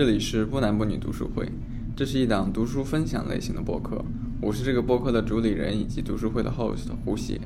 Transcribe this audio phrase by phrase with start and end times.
[0.00, 1.46] 这里是不男不女读书会，
[1.94, 4.02] 这是一档读书分享类型的播客，
[4.40, 7.38] 我是这个播客的主理人以及读书会的 host 胡写。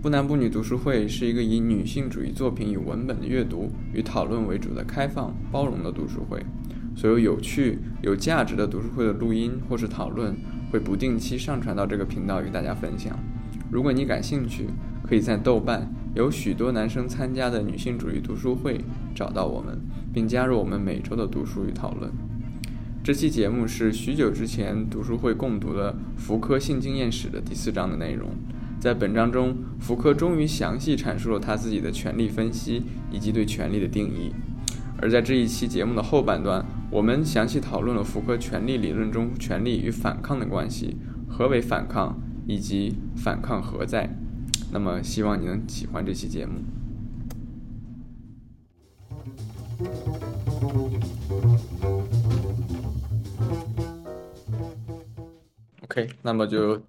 [0.00, 6.42] 不男不女读书会是一个以女性主义作品与文本的阅读与讨论为主的开放包容的读书会。
[6.96, 10.34] 所有有趣、有价值的读书会的录音或是讨论
[10.72, 13.14] 会不定期上传到这个频道与大家分享。
[13.70, 14.68] 如果你感兴趣，
[15.06, 18.80] 可以在豆瓣有许多男生参加的女性主义读书会
[19.14, 19.78] 找到我们。
[20.14, 22.10] 并加入我们每周的读书与讨论。
[23.02, 28.30] 这期节目是许久之前读书会共读的福柯性经验史的第四章的内容。
[28.80, 34.32] 在本章中，福柯终于详细阐述了他自己的权力分析以及对权力的定义。
[35.02, 40.96] 而在这一期节目的后半段，我们详细讨论了福柯权力理论中权力与反抗的关系，
[41.28, 44.16] 何为反抗，以及反抗何在。
[44.72, 46.52] 那么，希望你能喜欢这期节目。
[55.82, 56.82] OK，那么就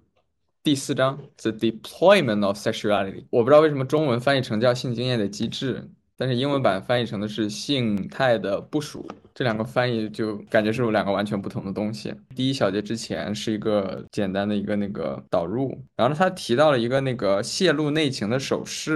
[0.64, 3.24] 第四章，The Deployment of Sexuality。
[3.30, 9.08] 我不知道为什么中文翻译成叫性经验的机制，但是英文版翻译成的是性态的部署。
[9.32, 12.12] 这两个翻译就感觉是有两个完全不同的东西。
[12.34, 18.94] 第一小节之前是一个简单的一个那个导入，然后他提到了一个那个泄露内情的手势，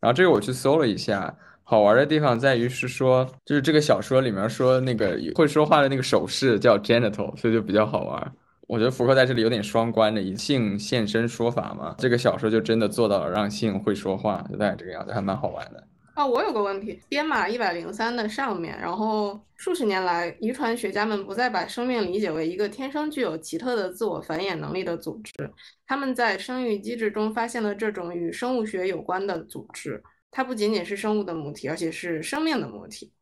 [0.00, 1.36] 然后这个我去搜了一下。
[1.66, 8.32] 好玩的地方在于是说，就是这个小说里面说那个会说话的那个手势叫 genital，所以就比较好玩。
[8.66, 15.82] 我觉得福克在这里有点双关的，以性现身说法嘛，这个小说就真的做到了让性会说话，就大概这个样子，还蛮好玩的。
[16.14, 25.50] 啊，我有个问题，编码一百零三的上面，然后数十年来，遗传学家们不再把生命理解为一个天生具有奇特的自我繁衍能力的组织，
[25.86, 30.02] 他们在生育机制中发现了这种与生物学有关的组织。
[30.36, 33.12] 它不仅仅是生物的母体，而且是生命的母体。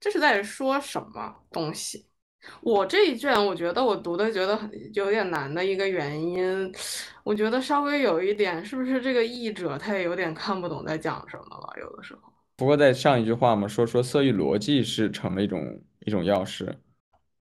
[0.00, 2.06] 这是在说什么东西？
[2.60, 6.74] 我这一卷，我觉得我读的觉得很有点难的一个原因，
[7.22, 11.80] 我觉得稍微有一点，是不是这个译者他也有点看不懂在讲什么了？
[11.80, 12.20] 有的时候。
[12.56, 16.74] 不过在上一句话嘛，说说色域逻辑是成了一种一种钥匙，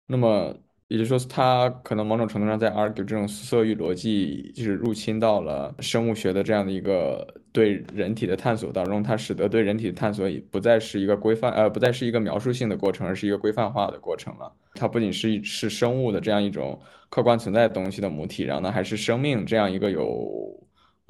[0.06, 0.54] 那么。
[0.94, 14.52] 也就是说，他可能某种程度上在 argue 这种色域逻辑，就是入侵到了生物学的这样的一个对人体的探索当中，它使得对人体的探索不再是一个规范，呃，不再是一个描述性的过程，而是一个规范化的过程了。
[14.74, 16.78] 它不仅是是生物的这样一种
[17.08, 20.56] 客观存在的东西的母体，然后呢，还是生命这样一个有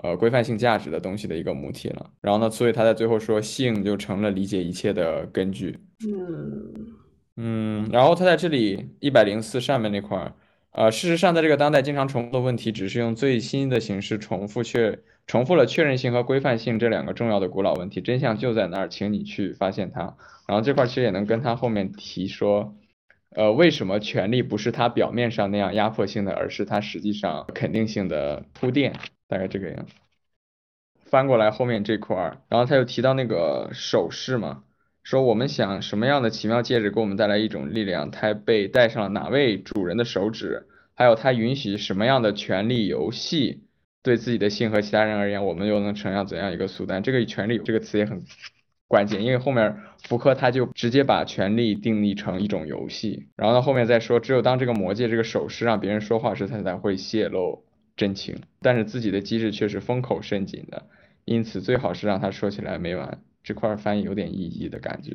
[0.02, 2.10] 呃规范性价值的东西的一个母体了。
[2.22, 5.78] 然后呢，所以他在最后说，性就成了理解一切的根据。
[6.08, 7.03] 嗯。
[7.36, 10.34] 嗯，然后他在这里一百零四上面那块儿，
[10.70, 18.00] 呃，事实上，在这个当代经常重复的问题，只是用最新的形式重复确重复了确认性和规范性这两个重要的古老问题。
[18.00, 20.16] 真相就在那儿，请你去发现它。
[20.46, 22.76] 然后这块其实也能跟他后面提说，
[23.30, 28.92] 呃，为什么权力不是他表面上那样压迫性的，而是他实际上肯定性的铺垫，
[29.26, 29.94] 大概这个样子。
[31.04, 34.62] 翻过来后面这块儿，然后他又提到那个手势嘛。
[35.04, 38.10] 说我们想什么样的奇妙戒指给我们带来一种力量？
[38.10, 40.66] 它被戴上了哪位主人的手指？
[40.94, 43.60] 还有它允许什么样的权力游戏？
[44.02, 47.02] 对自己的性和其他人而言，我们又能呈现怎样一个苏丹？
[47.02, 48.22] 这个权力这个词也很
[48.88, 53.26] 关键，因为后面福柯他就直接把权力定义成一种游戏。
[53.36, 58.36] 然后呢，后面再说，只有当这个魔戒这个手势让别人说话时，他才会泄露真情。
[58.62, 60.86] 但是自己的机制却是封口甚紧的，
[61.26, 63.18] 因此最好是让他说起来没完。
[63.44, 65.14] 这块翻译有点意义的感觉，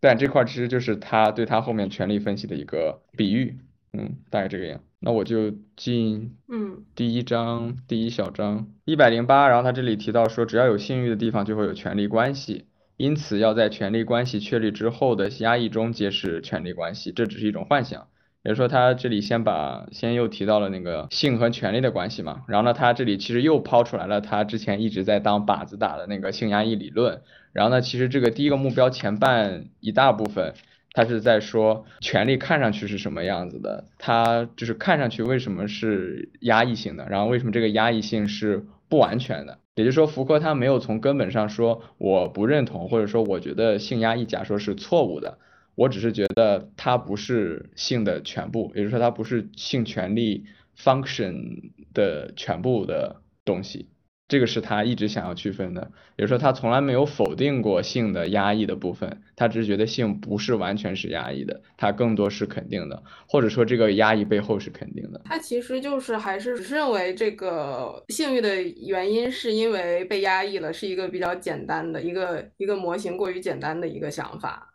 [0.00, 3.60] 但这块其实就是他对他后面权力分析的一个比喻，
[3.92, 4.82] 嗯，大概这个样。
[4.98, 12.66] 那我就进，嗯，第一章第一小章一百零八，然后他这里提到说，只要有性欲的地方就会有权力关系，
[12.96, 18.08] 因此要在权力关系确立之后的压抑中揭示权力关系，这只是一种幻想。
[18.44, 27.22] 比如说，他这里先把先又提到了那个性和权力的关系嘛，然后呢，他这里其实又抛出来了他之前一直在当靶子打的那个性压抑理论，
[27.54, 30.52] 然后呢，其实这个第一个目标前半一大部分，
[30.92, 45.38] 他是在说权力看上去是什么样子的，他就是看上去为什么是压抑性的，然后为什么这个压抑性是不完全的，也就是说，福柯他没有从根本上说我不认同，或者说我觉得性压抑假说是错误的。
[45.74, 50.44] 我只是觉得它不是性的全部，也就是说它不是性权利
[50.78, 53.88] function 的全部的东西。
[54.26, 55.92] 这个是他一直想要区分的。
[56.16, 65.20] 也就是说，他从来没有否定过性的压抑的部分，他只是觉得性不是完全是压抑的，他更多是肯定的，或者说这个压抑背后是肯定的。
[65.26, 74.73] 他其实就是还是只是认为这个性欲的原因是因为被压抑了，是一个比较简单的一个一个模型过于简单的一个想法。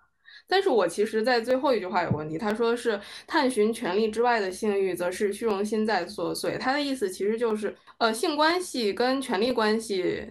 [0.49, 2.35] 但是我其实，在最后一句话有问题。
[2.35, 6.57] 他说是探寻权力之外的性欲，则是虚荣心在作祟。
[6.57, 10.25] 他的意思其实就是，呃，性关系跟权力关系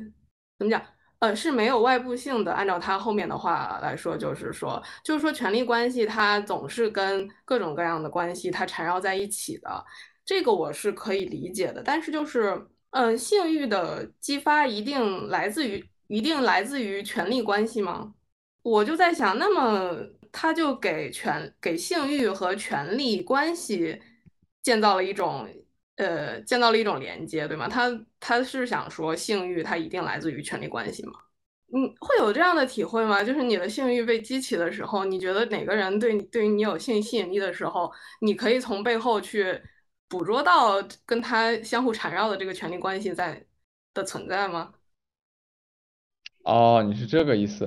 [0.58, 0.82] 怎么讲？
[1.20, 2.52] 呃，是没有外部性的。
[2.52, 9.84] 按照他后面的话来说，就是说，就是说，权力关系它总是跟各种各样的关系它缠绕在一起的。
[10.24, 11.80] 这个我是可以理解的。
[11.84, 12.60] 但是就是，
[12.90, 18.14] 嗯，性欲的激发一定来自于一定来自于权力关系吗？
[18.62, 19.96] 我就在想，那么
[20.30, 24.00] 他就给权给性欲和权力关系
[24.62, 25.48] 建造了一种
[25.96, 27.68] 呃建造了一种连接，对吗？
[27.68, 27.88] 他
[28.20, 31.12] 他是想说性欲它一定来自于权力关系吗？
[31.70, 33.22] 嗯，会有这样的体会吗？
[33.22, 39.60] 就是你的性欲被激起的时候，你觉得哪个人对你对于你有性吸引力的时候，你可以从背后去
[40.08, 43.46] 捕捉到跟他相互缠绕的这个权力关系在
[43.92, 44.72] 的存在吗？
[46.44, 47.66] 哦，你是这个意思。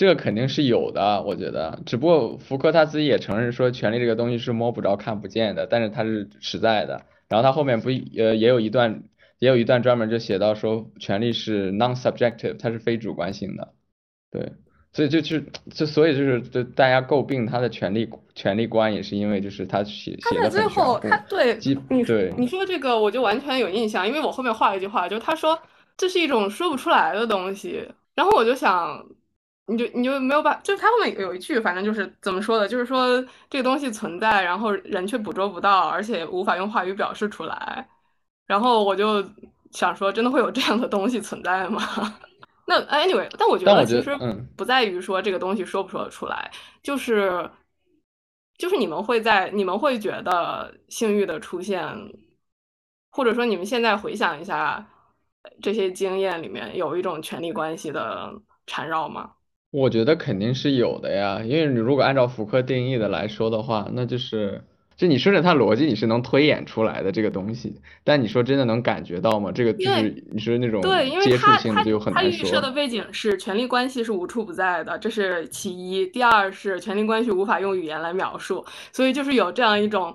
[0.00, 7.02] 这个肯定是有的，我觉得，只不过福柯他自己也承认说，权力这个东西是摸不着、看不见的，但是它是实在的。
[7.28, 9.02] 然后他后面不呃也有一段，
[9.40, 13.74] 也有一段专门就写到说，权力是 non-subjective，它是非主观性的。
[14.30, 14.50] 对，
[14.94, 15.38] 所以就就
[15.70, 21.58] 就所以就是就大家诟病他的权力权力观，也是因为就是他写写的最后他对
[21.90, 25.58] 你对你说这个我就完全有印象，因为我后面画了一句话，就是他说
[25.98, 29.04] 这是一种说不出来的东西，然后我就想。
[29.70, 37.88] 你就你就没有把，就是他后面有一句，反正就是怎么说的，就是说这个东西存在，然后人却捕捉不到，而且无法用话语表示出来。
[38.46, 39.24] 然后我就
[39.70, 41.80] 想说，真的会有这样的东西存在吗？
[42.66, 44.16] 那 anyway，但我觉得其实
[44.56, 46.50] 不在于说这个东西说不说得出来，
[46.82, 47.48] 就是
[48.58, 51.82] 就是你们会在你们会觉得性欲的出现，
[53.10, 54.84] 或者说你们现在回想一下
[55.62, 58.32] 这些经验里面有一种权力关系的
[58.66, 59.32] 缠绕吗？
[59.70, 64.64] 我觉得肯定是有的呀，因为你如果按照福柯定义的来说的话，那就是，
[64.96, 69.52] 就你顺着他逻辑你是能推演出来的这个东西，但你说真的能感觉到吗？
[69.52, 70.82] 这个就是你说那种
[71.22, 72.42] 接触性的就很难说。
[72.42, 80.12] 他预设的背景是权力关系是无处不在的，这是其一；第二是权力关系无法用语言来描述，所以就是有这样一种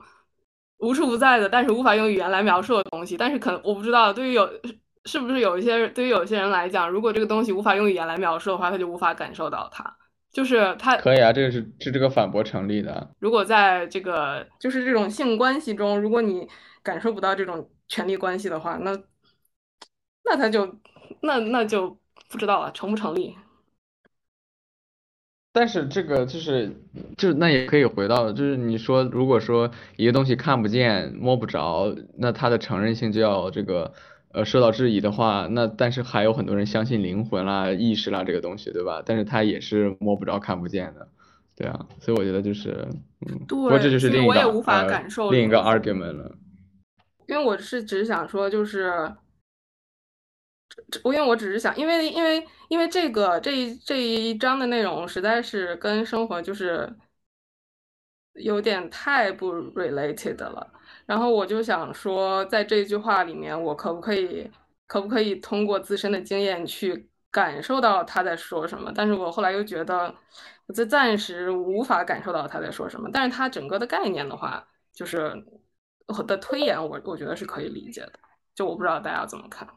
[0.80, 3.16] 无处不在的，但是无法用语言来描述的东西。
[3.16, 4.50] 但是可能我不知道，对于有。
[5.06, 9.98] 是不是有一些对于有些人来讲，如果这个东西无法用语言来描述的话，他就无法感受到它。
[10.32, 13.10] 就是他可以啊，这个是是这个反驳成立的。
[13.20, 16.46] 如果在这个就是这种性关系中，如果你
[16.84, 19.00] 感受不到这种权力关系的话，那
[20.26, 20.76] 那他就
[21.22, 21.98] 那那就
[22.30, 23.38] 不知道了，成不成立？
[25.54, 26.76] 但是这个就是
[27.18, 33.94] 就那也可以回到，就是你说如果说一个东西看不见摸不着，那它的承认性就要这个。
[34.36, 39.02] 呃，受到质疑的话，那但是还有很多人相信灵魂啦、意识啦这个东西，对吧？
[39.06, 41.08] 但是它也是摸不着、看不见的，
[41.56, 41.88] 对啊。
[42.02, 42.86] 所以我觉得就是，
[43.26, 44.34] 嗯，不过这就是另一个
[45.32, 46.36] 另一个 argument 了。
[47.28, 48.92] 因为我是只是想说，就是，
[51.02, 56.94] 我因为我只是想，因为因为因为这个这一这一章的内容实在是跟生活就是
[58.34, 60.74] 有点太不 related 了。
[61.06, 64.50] 然后我就想说，在这句话里面，我可不可以，
[64.88, 68.92] 可不可以通过自身的经验去感受到他在说什么？
[68.96, 70.16] 但是我后来又觉得，
[70.66, 73.08] 我这暂时无法感受到他在说什么。
[73.14, 75.46] 但是他整个的概念的话，就是
[76.08, 78.14] 我的推演，我我觉得是可以理解的。
[78.56, 79.68] 就我不知道大家怎么看。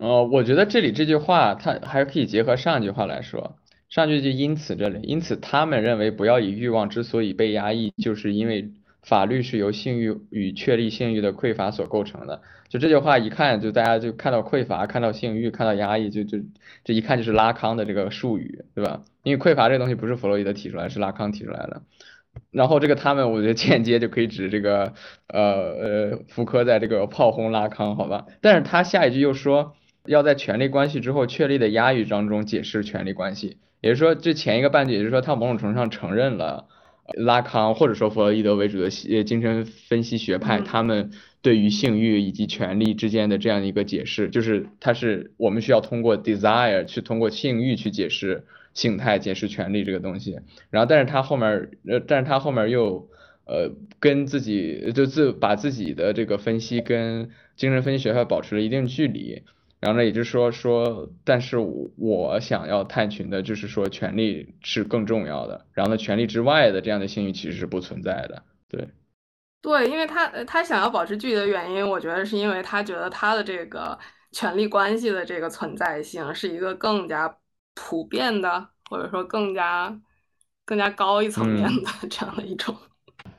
[0.00, 3.56] 呃，我觉得这里这句话，它还可以结合上一句话来说。
[3.88, 8.72] 上句就因此这里，因此他们认为不要以欲望之所以被压抑，就是因为。
[9.04, 12.42] 法律是由性欲与确立性欲的匮乏所构成的。
[12.68, 16.38] 就这句话一看，就大家就看到匮乏，看到性欲，看到压抑，就就
[16.82, 19.02] 这一看就是拉康的这个术语，对吧？
[19.22, 21.82] 因为匮乏这个东西不是弗洛伊德提出来，是拉康提出来的。
[22.50, 24.94] 然后这个他们，我觉得间接就可以指这个
[25.28, 28.26] 呃呃福柯在这个炮轰拉康，好吧？
[28.40, 29.74] 但是他下一句又说
[30.06, 36.66] 要在权力关系之后确立的压抑当中解释权力关系，也就是说这前一个半句，也就是说他某种程度上承认了。
[37.18, 38.90] 拉康或者说弗洛伊德为主的
[39.24, 41.10] 精神分析学派，他们
[41.42, 50.38] 对于性欲以及权力之间的这样一个解释，就是它是我们需要通过 desire 去通过性欲去解释性态、解释权力这个东西。
[50.70, 53.08] 然后，但是他后面，呃，但是他后面又
[53.44, 53.70] 呃
[54.00, 59.42] 跟自己就自把自己的这个分析跟精神分析学派保持了一定距离。
[59.84, 65.66] 然后呢，也就是说说，但是我想要探寻的就是说，权力是更重要的。
[65.74, 68.42] 然后呢，权力之外的这样的性欲其实是不存在的。
[68.66, 68.88] 对，
[69.60, 73.98] 对，因为他他想要保持距离的原因，我觉得是因为他觉得他的这个
[74.32, 77.36] 权力关系的这个存在性是一个更加
[77.74, 80.00] 普遍的，或者说更加
[80.64, 82.74] 更加高一层面的这样的一种。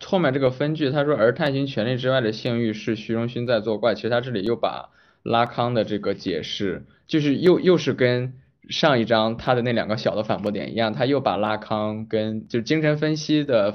[0.04, 3.96] 后面这个分句他说，而探寻权力之外的性欲是虚荣心在作怪。
[3.96, 4.92] 其实他这里又把。
[5.25, 8.36] 拉康的这个解释，就是又又是跟
[8.70, 13.74] 上一章他的那两个小的反驳点一样，他又把拉康跟就是精神分析的，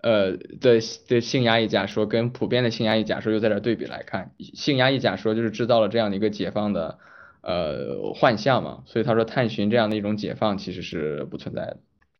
[0.00, 6.98] 呃的的性压抑假说跟普遍的性压抑假说又在这对比来看，性压抑假说就是制造了这样的一个解放的
[7.42, 11.78] 呃幻象嘛，所以他说探寻这样的一种解放其实是不存在的。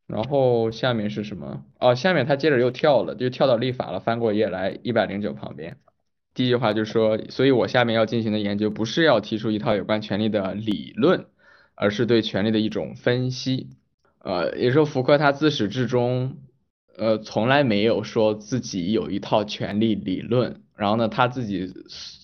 [0.09, 1.62] 然后下面是什么？
[1.78, 5.76] 哦，下面他接着又跳了，就跳到立法了，翻过页来一百零九旁边。
[6.33, 11.27] 第一句话就是说，所以我下面要进行的研究不是要提出一套有关权力的理论，
[11.75, 13.71] 而是对权力的一种分析。
[14.21, 16.37] 呃，也说福柯他自始至终，
[16.97, 20.63] 呃，从来没有说自己有一套权力理论。
[20.77, 21.75] 然后呢，他自己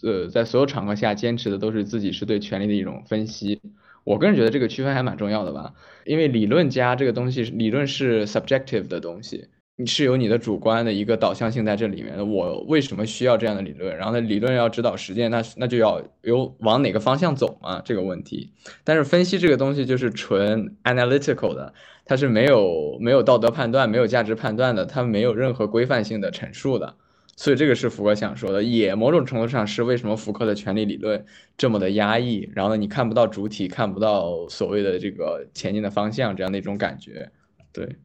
[0.03, 3.61] 呃在所有场合下坚持的都是自己是对权力的一种分析。
[4.05, 9.49] 我个人觉得这个区分还蛮重要的吧，因为理论家这个东西，理论是 subjective 的东西。
[9.79, 12.25] 你是有你的主观的一个导向性在这里面的。
[12.25, 13.95] 我为什么需要这样的理论？
[13.95, 17.83] 然后呢，理论要指导实践，那那就要有往哪个方向走嘛？
[17.85, 18.53] 这个问题。
[18.85, 21.75] 但是分析这个东西就是纯 analytical 的，
[22.07, 26.95] 它是没有没有道德判断、没有价值判断的，它没有任何规范性的陈述的。
[27.37, 31.23] 所以这个是福柯想说的，也某种程度上是为什么福柯的权力理论
[31.59, 32.49] 这么的压抑。
[32.55, 37.31] 然后呢，你看不到主体，看不到所谓的这个前进的方向，这样的一种感觉，
[37.75, 37.97] 对。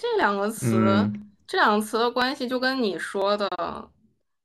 [0.00, 0.82] 这两个词，
[1.46, 3.46] 这两个词的关系就跟你说的，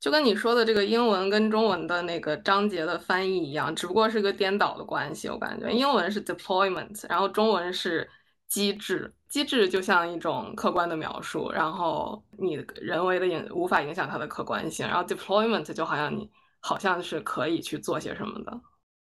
[0.02, 5.30] 就跟你说的这个英文跟中文的那个章节的翻译一样，只不过是个颠倒的关系。
[5.30, 8.10] 我感觉英文是 deployment，然后中文是
[8.50, 9.14] 机制。
[9.30, 14.86] 机制就像一种客观的描述，然后你人为的影无法影响它的客观性。
[14.86, 18.62] 然后 deployment 就好像你好像是可以去做些什么的。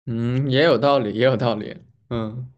[0.07, 1.77] 嗯，也有道理，也有道理。
[2.09, 2.51] 嗯。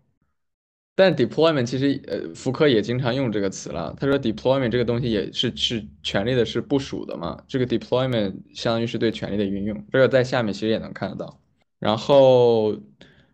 [1.01, 3.91] 但 deployment 其实，呃，福柯也经常用这个词了。
[3.99, 7.41] 他说 deployment 这个东西也是是权力的，是部署的嘛。
[7.47, 11.39] 这个 deployment 相当于是对权力的运用，这个在下面其实也能看得到。
[11.79, 12.75] 然后，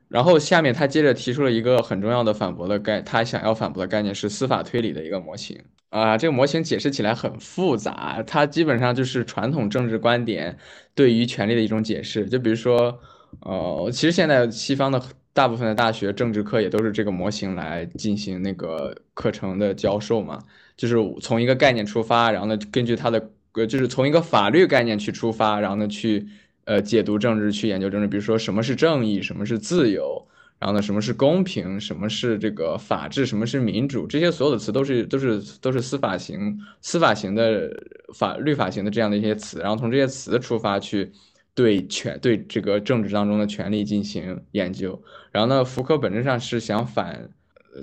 [0.08, 5.60] 然后下面他接着提出了一个很重要的反驳的概，他想要反驳的概念是司法推理的一个模型
[5.90, 6.18] 啊。
[6.18, 10.58] 这个模型解释起来很复杂，它基本上就是传统政治观点
[10.96, 12.26] 对于权力的一种解释。
[12.28, 13.00] 就比如说，
[13.42, 15.02] 呃，其实现在西方的。
[15.38, 20.40] 大部分的大学政治课也都是这个模型来进行那个课程的教授嘛，
[20.76, 26.26] 就是从一个概念出发，然后呢，根据它的呃，就是从一个法律概念去出发，然后呢去
[26.66, 28.08] 呃解读政治，去研究政治。
[28.08, 30.28] 比如说什么是正义，什么是自由，
[30.58, 37.72] 然后呢什么是公平，什么是这个法治，什么是民主，这些所有的词都是都是都是司法型司法型的
[38.16, 41.12] 法律法型的这样的一些词，然后从这些词出发去。
[41.58, 47.32] 对权对这个政治当中的权利进行研究，然后呢，福柯本质上是想反，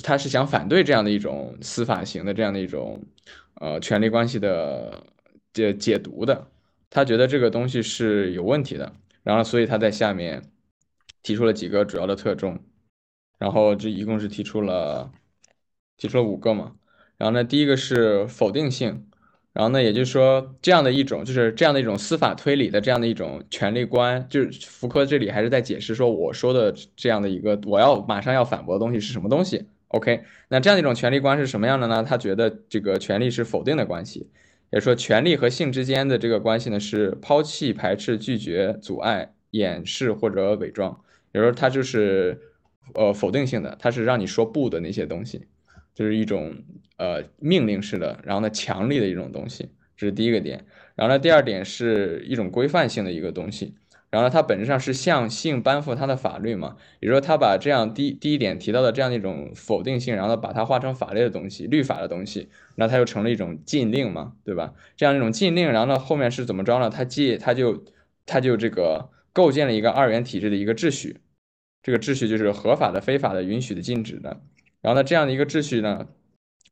[0.01, 3.03] 他是想反对这样的一种司法型的这样的一种
[3.55, 5.03] 呃权力关系的
[5.53, 6.47] 解解读的，
[6.89, 8.93] 他觉得这个东西是有问题的，
[9.25, 10.53] 然后所以他在下面
[11.25, 12.61] 提出了几个主要的特征，
[13.39, 15.11] 然后这一共是提出了
[15.97, 16.77] 提出了五个嘛，
[17.17, 19.05] 然后呢，第一个是否定性。
[19.55, 32.03] 然后呢，也就是说，这样的一种就是这样的一种司法推理的这样的一种权力观，就是福柯这里还是在解释说，我说的这样的一个我要马上要反驳的东西是什么东西？OK，那这样的一种权力观是什么样的呢？
[32.03, 34.29] 他觉得这个权力是否定的关系，
[34.73, 41.01] 也说权力和性之间的这个关系呢是抛弃、排斥、拒绝、阻碍、掩饰或者伪装，
[41.33, 42.41] 也就是说它就是
[42.95, 45.47] 呃否定性的，它是让你说不的那些东西。
[45.95, 46.55] 就是一种
[46.97, 50.65] 呃命令式的，然后呢强力的一种东西，这是第一个点。
[50.97, 53.75] 然后呢第二点是一种规范性的一个东西。
[54.11, 64.73] 然后呢它本质上是向性颁布它的法律嘛，也就是说它把这样第第一点提到的这样的一种否定性，然后把它化成法律的东西、律法的东西，那它就成了一种禁令嘛，对吧？
[64.97, 66.89] 这样一种禁令，然后呢后面是怎么着呢？
[66.89, 67.85] 它既它就
[68.25, 71.17] 它就这个构建了一个二元体制的一个秩序，
[71.83, 74.41] 这个秩序就是合法的、非法的、允许的、禁止的。
[74.85, 76.07] 然后呢，这样的一个秩序呢，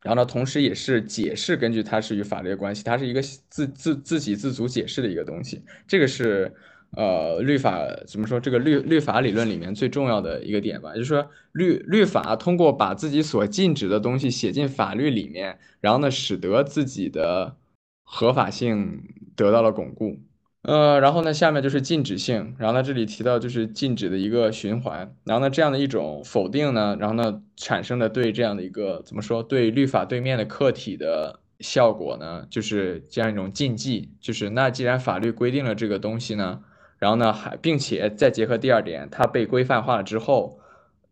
[0.03, 5.65] 然后呢，同时也是解释根据它是与法律的关系，它是一个自自自给自足解释的一个东西。
[5.89, 6.53] 这个是
[6.91, 8.39] 呃律法怎么说？
[8.39, 17.57] 这个律律法理论里面最重要的一个点吧，就是说律律法通过把自己所禁止的东西写进法律里面，然后呢，使得自己的
[18.05, 19.03] 合法性
[19.35, 20.21] 得到了巩固。
[20.63, 36.61] 呃，然后呢，下面就是禁止性，然后呢，这里提到就是禁止的一个循环，然后呢，这样的一种否定呢，然后呢，产生的对这样的一个怎么说，对律法对面的客体的效果呢，就是这样一种禁忌，就是那既然法律规定了这个东西呢，
[36.97, 40.61] 然后呢，还并且再结合第二点，它被规范化了之后，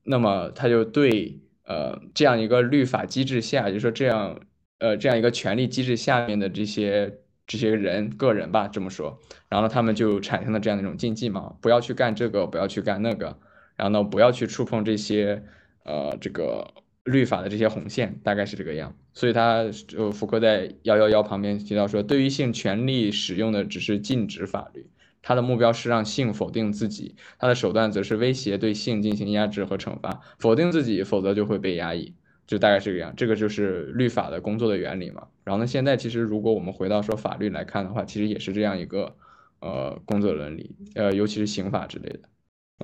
[0.04, 4.38] 那么它就对呃这样一个律法机制下，就是说这样
[4.78, 7.18] 呃这样一个权利机制下面的这些。
[7.50, 13.36] 这些人个人吧，这么说，然后，他们就产生了这样的一种禁忌嘛，不要去干这个，不要去干那个，
[13.74, 15.42] 然后呢，不要去触碰这些，
[15.82, 18.94] 呃，这个律法的这些红线，大概是这个样。
[19.14, 24.88] 所以他就福柯在幺幺幺旁边提到说，对于性权利使用的只是禁止法律，
[25.20, 32.14] 他的目标是让性否定自己，他的手段则是威胁对性进行压制和惩罚，否定自己，否则就会被压抑。
[32.50, 35.28] 就大概这个样，这个就是律法的工作的原理嘛。
[35.44, 39.14] 然后呢，现在其实如果我们回到说法律来看的话，其实也是这样一个
[39.60, 42.28] 呃工作伦理，呃，尤其是刑法之类的，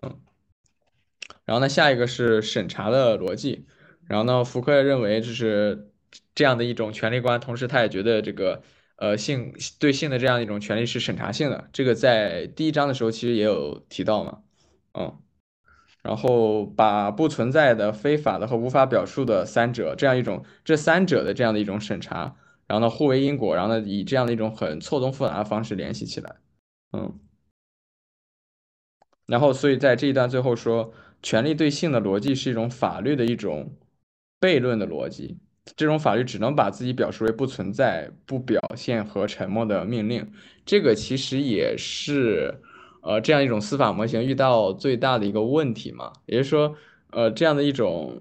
[0.02, 0.20] 嗯。
[1.44, 3.66] 然后呢，下一个是审查的逻辑。
[4.06, 5.90] 然后呢，福柯认为就是
[6.32, 8.62] 这样的一种权利观，同时他也觉得这个
[8.94, 11.68] 呃性对性的这样一种权利是审查性的。
[11.72, 14.42] 这个在第一章的时候其实也有提到嘛，
[14.94, 15.18] 嗯。
[16.06, 22.36] 然后把不存在的、非法的和无法表述的三者这样一种这三者的这样的一种审查，
[22.68, 26.36] 然后呢互为因果，然后呢以这样的一种很错综复杂的方式联系起来，
[26.92, 27.18] 嗯，
[29.26, 30.92] 然后所以在这一段最后说，
[31.24, 33.74] 权利对性的逻辑是一种法律的一种
[34.40, 35.40] 悖论的逻辑，
[35.74, 40.30] 这种法律只能把自己表述为不存在、不表现和沉默的命令，
[40.64, 42.62] 这个其实也是。
[43.06, 46.74] 呃，这样一种司法模型遇到最大的一个问题嘛，也就是说，
[47.12, 48.20] 呃，这样的一种，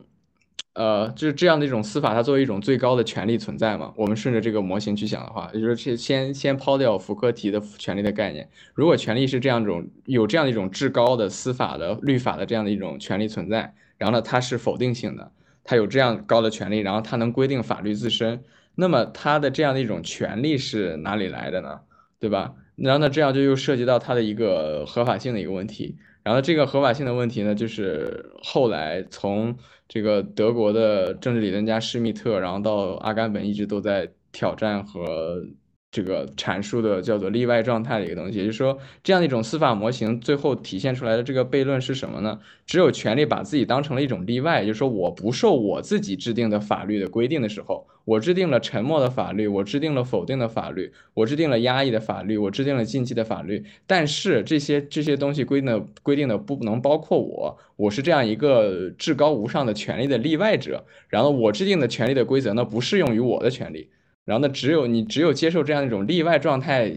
[0.73, 3.91] 呃，就是这样的一种司法，它作为一种最高的权利存在嘛。
[3.95, 15.31] 我们顺着这个模型去想的话，也就是先先抛掉福柯提的权利的概念，如果权利是这样一种有这样一种至高的司法的律法的这样的一种权利存在，然后呢，它是否定性的，
[15.63, 18.43] 它有这样高的权利，然后它能规定法律自身，
[18.75, 21.79] 那么它的这样的一种权利是哪里来的呢？
[22.19, 22.53] 对吧？
[22.75, 25.95] 然后呢，这样就又涉及到它的一个合法性的一个问题。
[26.23, 29.55] 然后这个合法性的问题呢，就是后来从
[29.87, 35.45] 这个德国的政治理论家施密特，然后到阿甘本，一直都在挑战和。
[35.91, 42.37] 这个阐述的叫做例外状态的一个东西，也就是说，这样的一种司法模型最后体现出来的这个悖论是什么呢？
[42.65, 63.89] 只有权利把自己当成了一种例外，也就是说，我不受我自己制定的法律的规定的时候，我制定了沉默的法律，我制定了否定的法律，我制定了压抑的法律，我制定了禁忌的法律，但是这些这些东西规定的规定的不能包括我，我是这样一个至高无上的权利的例外者，然后我制定的权利的规则呢，不适用于我的权利。
[64.23, 66.95] 然后呢，只有你只有接受这样一种例外状态，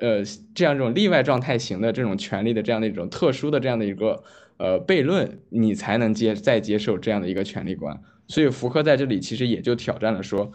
[0.00, 0.22] 呃，
[0.54, 4.22] 这样一种例外状态型的这种权利的这样的一种特殊的这样的一个
[4.58, 7.98] 呃悖论，你才能接再接受这样的一个权利观。
[8.28, 10.52] 所以福柯在这里其实也就挑战了说，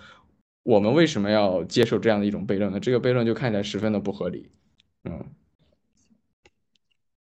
[0.64, 2.80] 我们为什么要接受这样的一种悖论呢？
[2.80, 4.50] 这个悖论就看起来十分的不合理，
[5.04, 5.26] 嗯。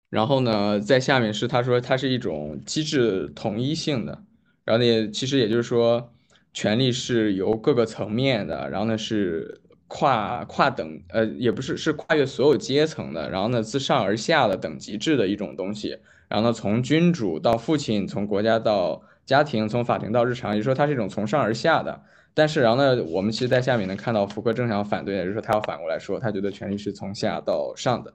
[0.09, 4.23] 然后呢，在下面是他说它是一种机制统一性的，
[4.65, 6.11] 然后呢，其实也就是说。
[6.53, 22.03] 权力是由各个层面的，然后呢是跨跨等，呃，也不是是跨越所有阶层的，然后呢自上而下的等级制的一种东西，然后呢从君主到父亲，从国家到家庭，从法庭到日常，也就是说它是一种从上而下的。
[22.33, 28.13] 但是然后呢，我们其实在下面能看到福柯正想反对，也就是说他要反过来说，他觉得权力是从下到上的，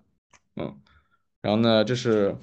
[0.56, 0.76] 嗯，
[1.42, 2.34] 然后呢这是。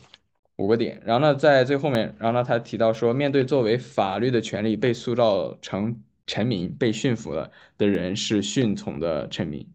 [0.58, 9.68] 五个点，然后呢，在最后面，然后呢，他提到说，面对作为法律的权利被塑造成臣民、被驯服了的人是顺从的臣民，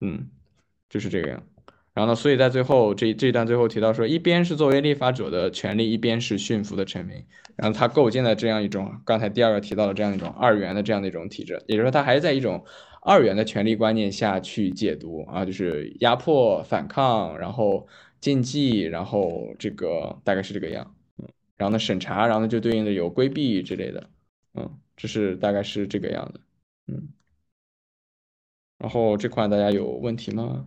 [0.00, 0.30] 嗯，
[0.88, 1.42] 就是这个样。
[1.92, 7.26] 然后呢，所以在最后这这一段最后提到说，一边是作为立法者的权利，一边是驯服的臣民，
[7.60, 12.64] 然后他构建了这样一种刚才第二个提到的这样一种二元的这样的一种体制，也就是说，他还是在一种
[13.02, 17.86] 二元的权利观念下去解读啊，就是压迫、反抗，然后。
[18.20, 24.10] 禁忌，然后这个大概是这个样，嗯，然后呢审查，然后呢就对应的有规避之类的，
[24.52, 26.40] 嗯，这是大概是这个样的，
[26.88, 27.08] 嗯，
[28.76, 30.66] 然后这块大家有问题吗？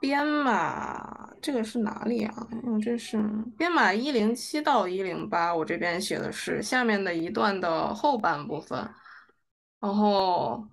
[0.00, 2.34] 编码这个是哪里啊？
[2.64, 3.22] 我这是
[3.56, 8.78] 编码一零七到一零八，我这边写的是下面的一段的后半部分，
[9.80, 10.66] 然后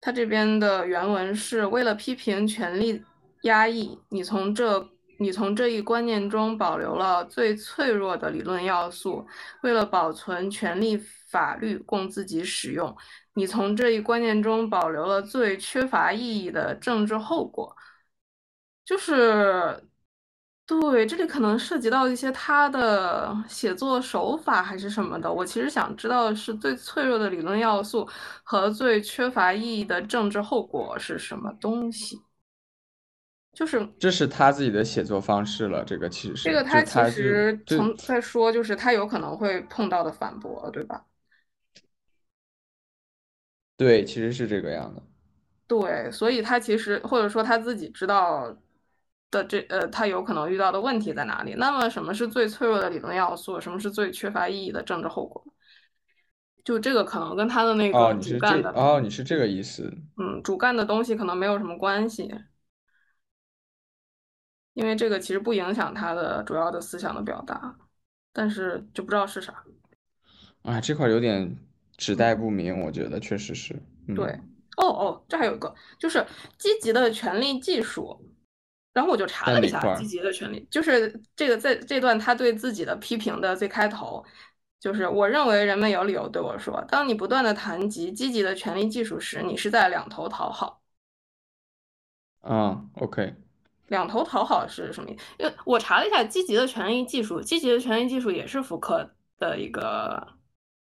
[0.00, 3.02] 他这边的原文是为了批评权力
[3.42, 4.88] 压抑，你从这。
[5.22, 9.26] 你从这一观念中保留了最脆弱的理论要素，
[9.62, 10.96] 为了保存权力
[11.28, 12.96] 法律供自己使用。
[13.34, 17.76] 你从这一观念中保留了最缺乏意义的政治后果，
[18.90, 19.80] 就是
[20.66, 25.32] 对，这里可能涉及到一些他的写作手法还是什么的。
[25.32, 28.04] 我其实想知道的是最脆弱的理论要素
[28.42, 32.20] 和最缺乏意义的政治后果是什么东西。
[33.52, 41.04] 就是这是他自己的写作方式了，这个其实这个他其实就从在说，就是他有可能会碰到的反驳，对吧？
[43.76, 45.00] 对，其实是这个样的。
[45.68, 48.52] 对，所以他其实或者说他自己知道
[49.30, 51.54] 的这呃，他有可能遇到的问题在哪里？
[51.56, 53.60] 那么什么是最脆弱的理论要素？
[53.60, 55.44] 什么是最缺乏意义的政治后果？
[56.64, 59.92] 就这个可能跟他的那个主干的哦，你是这个意思？
[60.16, 62.30] 嗯，主干的东西可能没有什么关系。
[64.74, 67.76] 因为这个其实不影响他的主要的思想的表达，
[68.32, 69.64] 但是就不知道是啥。
[70.62, 71.56] 啊，这块有点
[71.96, 73.74] 指代不明，我觉得确实是。
[74.14, 74.26] 对，
[74.76, 76.24] 哦哦，这还有一个就是
[76.56, 78.16] 积极的权力技术，
[78.92, 84.24] 然后我就查了一下积极的权利，就是这个在这段他对自己的批评的最开头，
[84.78, 90.80] 就是我认为人们有理由对我说，当你不断的谈及积极的权利技术时，你是在两头讨好。
[92.42, 93.34] 嗯，OK。
[93.88, 95.24] 两头讨好是什么意思？
[95.38, 100.26] 因为我查了一下，积极的权利技术，积极的权利技术也是福柯的一个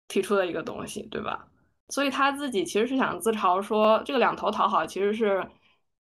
[0.08, 1.48] 提出的一个东西，对吧？
[1.90, 5.46] 所以他自己其实是想自嘲说，这个两头讨好其实是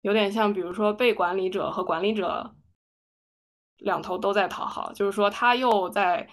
[0.03, 2.55] 有点像，比如说被管理者和管理者
[3.79, 6.29] 两头都在讨好，就是说他又在，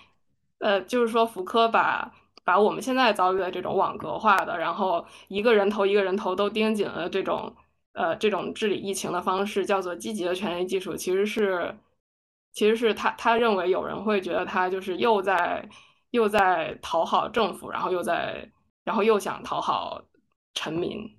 [0.59, 2.11] 呃，就是说福柯把
[2.43, 7.55] 把我们现在遭遇的这种网格化的，然后一个人头一个人头都盯紧了这种。
[7.93, 11.75] 呃，这种治理疫情的方式叫做积极的权力技术，其实是，
[12.51, 15.67] 其实是他他认为有人会觉得他就是又在
[16.11, 18.51] 又在讨好政府，然后又在
[18.83, 19.99] 然后又想讨好
[20.53, 21.16] 臣民。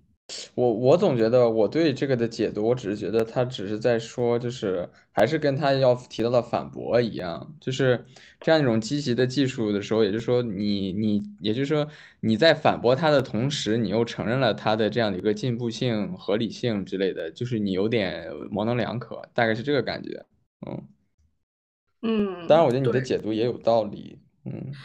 [0.54, 8.04] 我我总觉得我对这个的解读，我只是觉得他只是在说，就是还是跟他要提到的反驳一样，就是
[8.38, 11.88] 这样一种积极的技术的时候，也就是说你你也就是说
[12.20, 20.26] 你在反驳他的同时，你又承认了他的这样的一个进步性、合理性之类的，就是你有点模棱两可，大概是这个感觉，
[20.66, 20.82] 嗯。
[22.02, 24.76] 嗯，当然我觉得你的解读也有道理，嗯。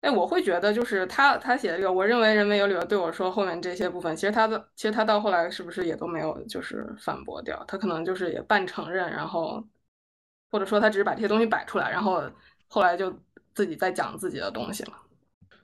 [0.00, 7.62] 哎，我会觉得就是他他写的这个，我认为人们有理由对我说后面这些部分，其实他的其实他到后来是不是也都没有就是反驳掉？
[7.68, 9.62] 他可能就是也半承认，然后
[10.50, 12.22] 或者说他只是把这些东西摆出来，然后
[12.66, 13.12] 后来就
[13.54, 14.92] 自己在讲自己的东西了。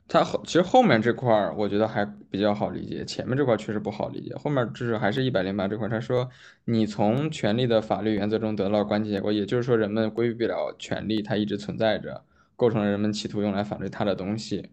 [0.07, 4.35] 他后其实后面这块儿我觉得还比较好理解，前面这块确实不好理解。
[4.37, 6.29] 后面就是还是一百零八这块，他说
[6.67, 12.23] 你从权力的法律原则中得到关键结果，也就是说人们规避不了权力，它一直存在着。
[12.57, 14.71] 构成了人们企图用来反对他的东西，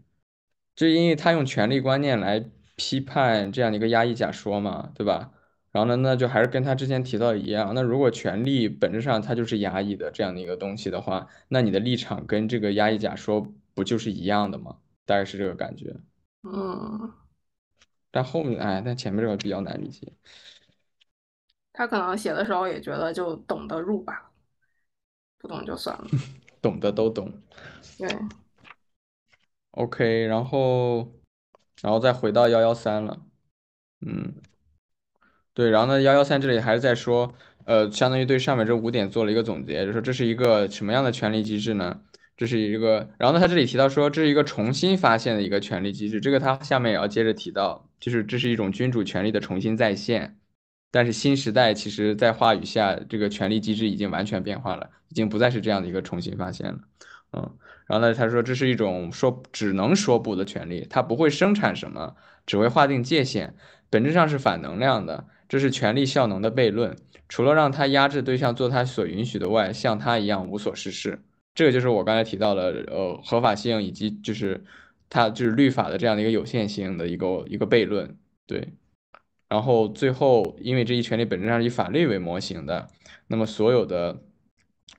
[0.75, 5.31] 就因为他用权力观念来批判这样的一个压抑假说嘛，对吧？
[5.71, 14.77] 然后呢，那就还是跟他之前提到的一样，那如果权力本质上它就是压抑的这样的一个东西的话，那你的立场跟这个压抑假说不就是一样的吗？
[15.05, 15.95] 大概是这个感觉。
[16.43, 17.11] 嗯。
[18.11, 20.13] 但后面哎，但前面这个比较难理解。
[21.71, 24.31] 他可能写的时候也觉得就懂得入吧，
[25.39, 26.05] 不懂就算了。
[26.63, 27.31] 懂的都懂，
[27.99, 28.09] 对
[29.71, 31.11] ，OK，然后，
[31.81, 33.21] 然后再回到幺幺三了，
[34.03, 34.33] 嗯，
[35.53, 42.01] 对，然后呢，幺幺三这里还是在说，呃，相当于对上面这五点做了一个总结，就说这是一个什么样的权力机制呢？
[42.37, 50.39] 这是一个，然后呢，他这里提到说这是一个重新发现的一个权力机制，这个他下面也要接着提到，就是这是一种君主权力的重新再现。
[50.93, 56.79] 但是新时代其实，在话语下，这个权力机制已经完全变化了，已经不再是这样的一个重新发现了。
[57.31, 57.51] 嗯，
[57.87, 63.55] 然后呢，他说这是一种说只能说不的权利，它不会生产什么，只会划定界限，
[63.89, 65.25] 本质上是反能量的。
[65.49, 66.95] 这是权力效能的悖论，
[67.27, 71.23] 除了让他压制对象做他所允许的外，像他一样无所事事。
[71.55, 74.63] 这个就是我刚才提到的，呃，合法性以及就是
[75.09, 78.73] 它就是律法的这样的一个有限性的一个一个悖论，对。
[79.53, 82.87] 然后最后，因为这一权利本质上是以法律为模型的，
[83.27, 84.19] 那么所有的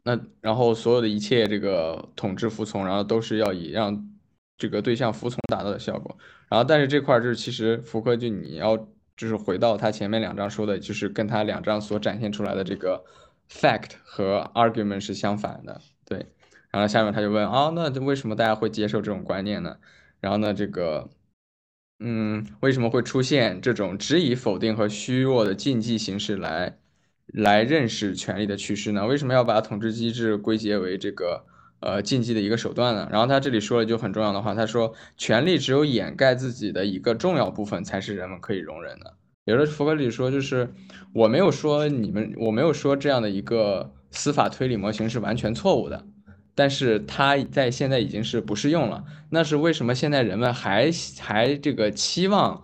[0.05, 4.09] 那然后所有的一切这个统治服从，然后都是要以让
[4.57, 6.17] 这个对象服从达到的效果。
[6.49, 8.77] 然后但是这块就是其实福柯就你要
[9.17, 13.05] 就是回到他前面两章说的，就是跟他两章所展现出来的这个
[13.51, 16.27] fact 和 argument 是相反的，对。
[16.71, 19.79] 然后下面他就问啊，那为什么大家会接受这种观念呢？
[20.21, 21.11] 然后呢这个。
[22.01, 26.77] 嗯，为什么会出现这种只以否定和虚弱的禁忌形式来
[27.27, 29.07] 来认识权力的趋势呢？
[29.07, 31.47] 为什么要把统治机制归结为这个
[31.81, 33.09] 呃禁忌的一个手段呢？
[33.11, 39.17] 然后他这里说了就很重要的话，他说权力只有掩盖自己的一个重要部分才是人们可以容忍的。
[39.45, 40.75] 有的福格里说，就是
[41.13, 46.05] 我没有说你们，我没有说这样的一个司法推理模型是完全错误的，
[46.55, 49.05] 但是它在现在已经是不适用了。
[49.31, 50.91] 那是为什么现在人们还
[51.21, 52.63] 还这个期望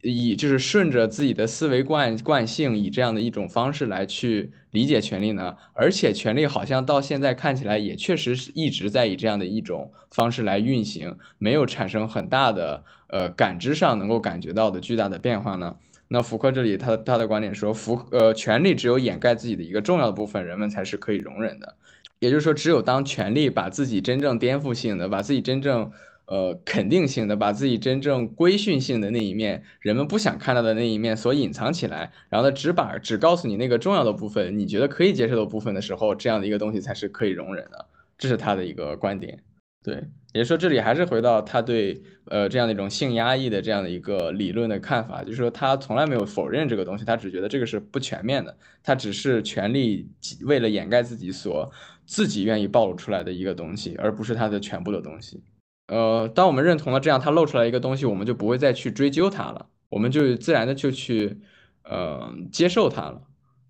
[0.00, 5.56] 以就是顺着自己的思维惯惯性，以这样的一种方式来去理解权利呢？
[5.74, 15.76] 而且权利好像到现在看起来也确实是一直在以这样的一种方式来运行，没有产生很大的呃感知上能够感觉到的巨大的变化呢？
[16.10, 21.74] 那福柯这里他他的观点说，福呃权力只有掩盖自己的一个重要的部分，人们才是可以容忍的。
[22.18, 25.90] 也就是说，只有当权力把自己真正颠覆性的、把自己真正
[26.26, 37.86] 呃肯定性的、把自己真正规训性的那一面，人们不想看到的那一面所隐藏起来，然后呢，只把只告诉你那个重要的部分，你觉得可以接受的部分的时候，这样的一个东西才是可以容忍的。
[38.18, 39.42] 这是他的一个观点。
[39.84, 39.94] 对，
[40.34, 50.10] 也就是说，这里还是回到他对呃这样的一种性压抑的这样的一个理论的看法，就是说他从来没有否认这个东西，他只觉得这个是不全面的，他只是权力
[50.42, 51.70] 为了掩盖自己所
[52.08, 55.42] 自己愿意暴露出来的一个东西，而不是他的全部的东西。
[55.88, 61.38] 呃，当我们认同了这样他露出来一个东西，我们就不会再去追究他了，我们就自然的就去
[61.84, 63.20] 呃接受它了。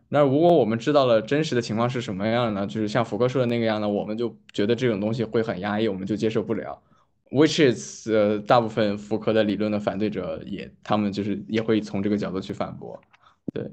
[0.08, 2.64] 那如果我们知道了真实的情况是什么样呢？
[2.66, 6.80] 就是像福柯说的那个样的，我们就觉得这种东西会很压抑，我们就接受不了。
[7.30, 12.98] Which is 呃，大部分福柯的理论的反对者也，他们就是也会从这个角度去反驳。
[13.52, 13.70] 对。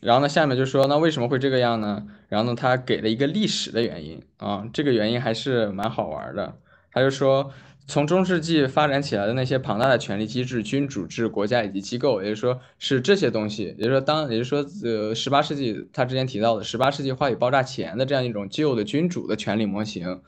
[0.00, 2.06] 然后呢，下面就说那为什么会这个样呢？
[2.28, 6.56] 然后呢，他给了一个历史的原因啊，这个原因还是蛮好玩的。
[6.92, 7.52] 他就说。
[7.88, 20.22] 从中世纪发展起来的那些庞大的权力机制，君主制国家以及机构，也就是说是这些东西，也就是说当，也就是说，呃，十八世纪他之前提到的十八世纪话语爆炸前的这样一种旧的君主的权力模型，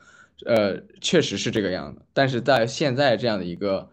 [0.45, 2.01] 呃，确实是这个样子。
[2.13, 3.89] 但是在现在这样的一个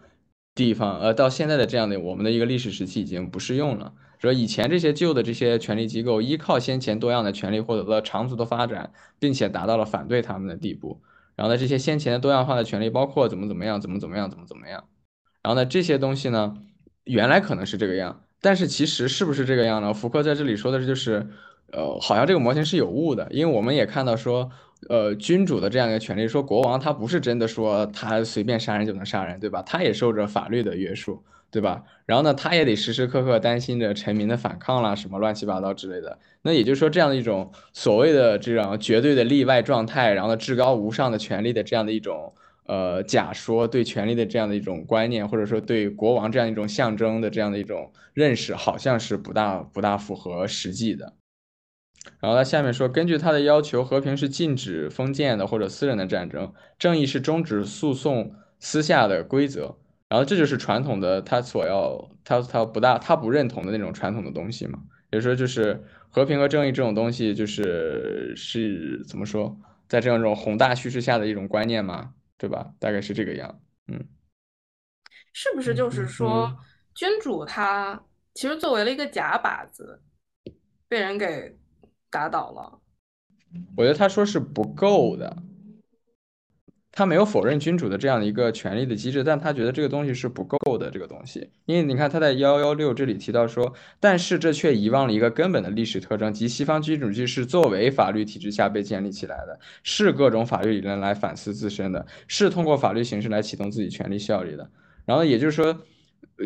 [0.56, 3.92] 地方，呃，到现在的这样的我们的一个历史时期已经不适用了。
[4.22, 11.00] 说以前这些旧的这些权力机构依靠先前多样的权力获得了长足的发展，并且达到了反对他们的地步。
[11.34, 14.84] 然后呢，这些先前的多样化的权利，包括怎么怎么样，怎么怎么样，怎么怎么样。
[15.42, 16.56] 然后呢，这些东西呢，
[17.04, 19.92] 原来可能是这个样，但是其实是不是这个样呢？
[19.92, 21.26] 福柯在这里说的就是，
[21.72, 24.50] 呃，好像这个模型是有误的，因为我们也看到说，
[24.88, 29.62] 呃，君主的这样一个权利，说国王他不是真的说他随便杀人就能杀人，对吧？
[29.62, 31.24] 他也受着法律的约束。
[31.52, 31.84] 对吧？
[32.06, 36.18] 然后呢，他也得时时刻刻担心着臣民的反抗啦，什么乱七八糟之类的。
[36.40, 42.34] 那也就是说，这样的一种所谓的这样绝对的例外状态，然后呢，至高无上的权利的这样的一种
[42.64, 51.12] 呃假说，对权力的这样的一种观念，或者说对国王这样一种象征的这样的一种认识，好像是不大不大符合实际的。
[52.18, 59.76] 然后他下面说，根据他的要求，和平是禁止封建的或者私人的战争，正义是终止诉讼私下的规则。
[60.12, 64.78] 然后这就是传统的他所要他他不大他不认同的那种传统的东西嘛，
[65.10, 72.74] 也就是说就是和平和正义这种东西就是是怎么说，在这样一种宏大叙事下的一种观念嘛，对吧？
[72.78, 74.06] 大概是这个样，嗯，
[75.32, 76.58] 是不是就是说
[76.94, 77.98] 君主他
[78.34, 80.02] 其实作为了一个假靶子，
[80.88, 81.56] 被人给
[82.10, 82.80] 打倒了？
[83.78, 85.34] 我觉得他说是不够的。
[86.92, 90.90] 他没有否认君主的这样的一个权利的机制，但他觉得这个东西是不够的。
[90.90, 104.68] 这个东西，因为你看他在幺幺六这里提到说，但是这却遗忘了一个根本的历史特征，即西方君主制是作为法律体制下被建立起来的，是各种法律理论来反思自身的，是通过法律形式来启动自己权利效力的。
[105.06, 105.78] 然后也就是说。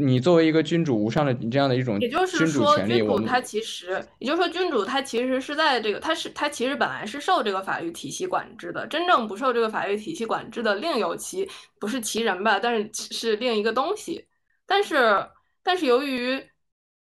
[0.00, 14.26] 你作为一个君主无上的你这样的一种，也就是说，君主他其实，也就是说，君主他其实是在这个，他是他其实本来是受这个法律体系管制的，真正不受这个法律体系管制的另有其不是其人吧，但是是另一个东西，
[14.66, 15.26] 但是
[15.62, 16.42] 但是由于，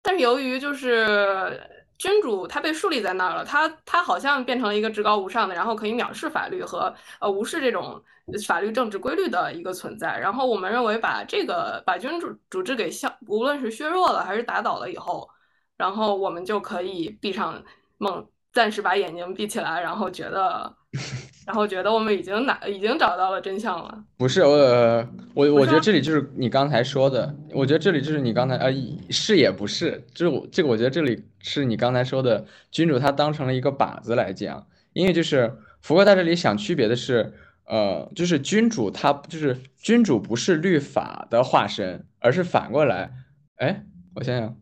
[0.02, 1.60] 但是由于就是。
[1.98, 8.04] 君主他被树立在那儿了，他他好像变成了一个至高无上的，然后可以藐视法律和呃无视这种
[8.46, 10.18] 法律政治规律的一个存在。
[10.18, 15.28] 然后我们认为把这个把君主主制给消，无论是削弱了还是打倒了以后，
[15.76, 17.62] 然后我们就可以闭上
[17.98, 20.74] 梦，暂时把眼睛闭起来，然后觉得。
[21.46, 24.02] 然后觉得我们已经拿已经找到了真相了。
[24.16, 28.72] 不是我我我觉得这里就是你刚才说的，我觉得这里就是你刚才呃
[29.10, 37.32] 是也不是，就是我这个我觉得这里是你刚才说的君主他当成了一个靶子来讲，因为就是福克在这里想区别的是，
[37.66, 43.12] 呃，就是君主他就是君主不是律法的化身，而是反过来，
[43.56, 44.56] 哎，我想想，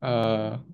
[0.00, 0.64] 呃，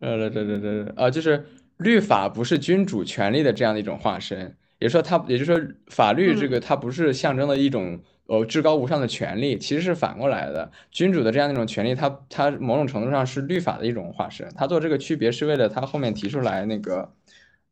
[0.00, 1.44] 呃这这这这啊就是。
[1.78, 10.70] 律法不是君主权力的这样的一种化身，也就是说它，也就是说法律这个嗯它不是象征的一种呃至高无上的权利，其实是反过来的。
[10.92, 14.48] 君主的这样一种权利，它它某种程度上是律法的一种化身。
[14.54, 17.12] 他做这个区别是为了他后面提出来那个，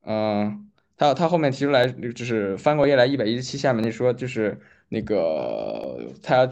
[0.05, 0.69] 嗯、
[1.03, 4.57] 他他后面提出来就是翻过页来一百一十七下面那说就是
[4.89, 6.49] 那个他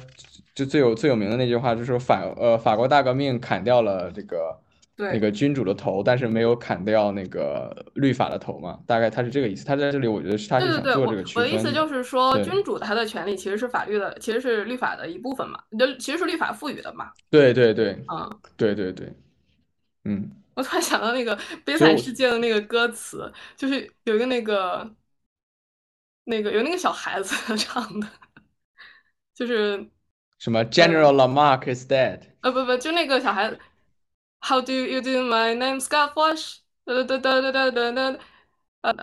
[0.57, 4.59] 就最有最有名的那句话就是说法呃法国大革命砍掉了这个
[4.97, 9.65] 对那个君主的头，但是没有砍掉那个律法的头嘛，大概他是这个意思。
[9.65, 17.13] 他在这里我觉得是他是对对对，我想做这个区我的意思就是说，君主他的权利其实是法律的，其实是律法的一部分嘛，就其实是律法赋予的嘛。
[17.31, 19.11] 对对对嗯，对对对，
[20.05, 20.29] 嗯。
[20.55, 24.95] 我突然想到那个《悲惨世界》的那个歌词，就是有一个那个
[26.25, 28.07] 那个有那个小孩子唱的，
[29.35, 29.89] 就是
[30.39, 33.59] 什么 General Lamarck is dead，呃不不，就那个小孩子
[34.41, 35.23] ，How do you do?
[35.23, 36.59] My name's Scott Wash.
[36.85, 38.19] 哒哒哒哒哒哒哒。
[38.81, 38.95] 呃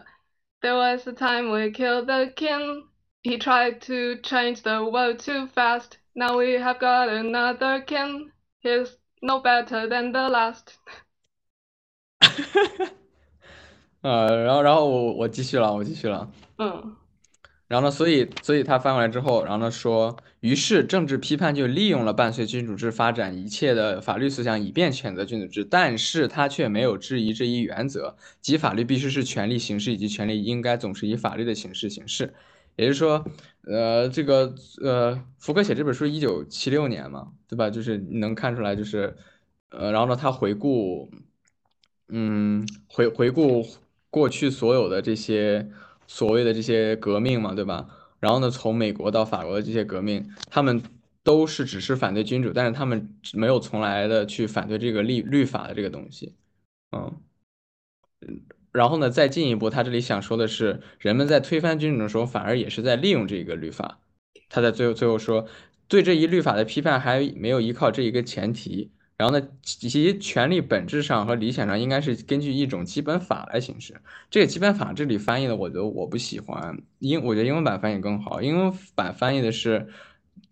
[0.62, 2.88] ，There was a time we killed the king.
[3.24, 5.98] He tried to change the world too fast.
[6.14, 8.32] Now we have got another king.
[8.60, 10.78] He's no better than the last.
[14.02, 16.32] 呃，然后然后我我继续了，我继续了。
[16.58, 16.95] 嗯
[17.67, 32.34] 然后呢，所以所以他翻过来之后，然后呢说，于是政治批判就利用了伴随君主制发展一切的法律思想，以便谴责君主制，但是他却没有质疑这一原则，即法律必须是权力形式，以及权力应该总是以法律的形式行事。
[32.78, 33.26] 也就是说，
[33.65, 37.69] 呃，这个呃，福柯写这本书一九七六年嘛，对吧？
[37.69, 39.17] 就是能看出来，就是
[39.71, 41.12] 呃，然后呢，他回顾，
[42.10, 43.65] 嗯，回回顾
[44.10, 45.70] 过去所有的这些
[46.08, 47.88] 所谓的这些革命嘛，对吧？
[48.20, 50.82] 然后呢，从美国到法国的这些革命，他们
[51.24, 56.34] 都是只是反对君主，但是他们没有从来的去反对这个律律法的这个东西，
[56.91, 57.22] 嗯。
[58.72, 64.00] 然后呢，再进一步，他这里想说的是，人们在推翻君主的时候，反而也是在利用这个律法。
[64.50, 65.48] 他在最后最后说，
[65.88, 68.91] 对这一律法的批判还没有依靠这一个前提。
[69.18, 74.00] 然后呢，其权利本质上和理想上应该是根据一种基本法来行使。
[74.30, 78.44] 这个基本法这里翻译的，我觉得我不喜欢，英我觉得英文版翻译更好。
[78.44, 79.88] 英文版翻译的是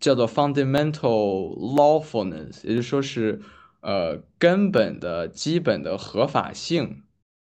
[0.00, 3.40] 叫做 fundamental lawfulness，也就说是
[3.82, 7.02] 呃根本的基本的合法性。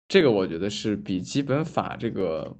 [0.08, 2.56] 这个我觉得是比基本法这个，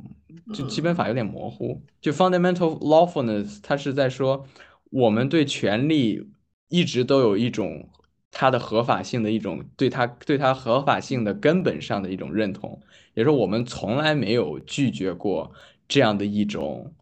[0.54, 1.82] 就基本法有点模糊。
[2.02, 4.46] 就 fundamental lawfulness，它是在说
[4.90, 6.32] 我们对权利
[6.68, 7.90] 一直都有一种
[8.32, 12.82] 它的合法性的一种对它对它合法性的根本上的一种认同，
[13.14, 15.54] 也是我们从来没有拒绝过
[15.88, 16.94] 这样的一种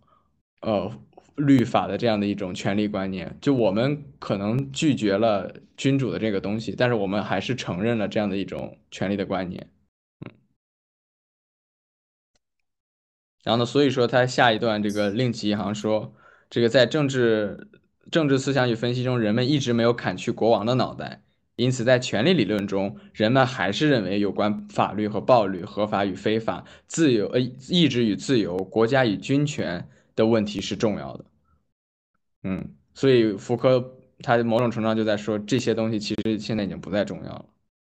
[0.61, 0.91] 呃
[1.35, 3.37] 律法的这样的一种权利观念。
[3.41, 9.69] 就我们可能拒绝了君主的这个东西，但是我们还是承认了这样的一种权利的观念。
[10.25, 10.31] 嗯
[13.43, 16.13] 然后呢，所以说他下一段这个另起一行说，
[16.49, 17.69] 这个在政治
[18.11, 21.21] 政治思想与分析中，人们一直没有砍去国王的脑袋，
[21.55, 31.25] 因此在权力理论中，人们还是认为有关法律和暴律、合法与非法、自由呃意志与自由、国家与军权的问题是重要的。
[32.43, 37.45] 嗯，所以福柯他某种程度上就在说，这些东西其实现在已经不再重要了。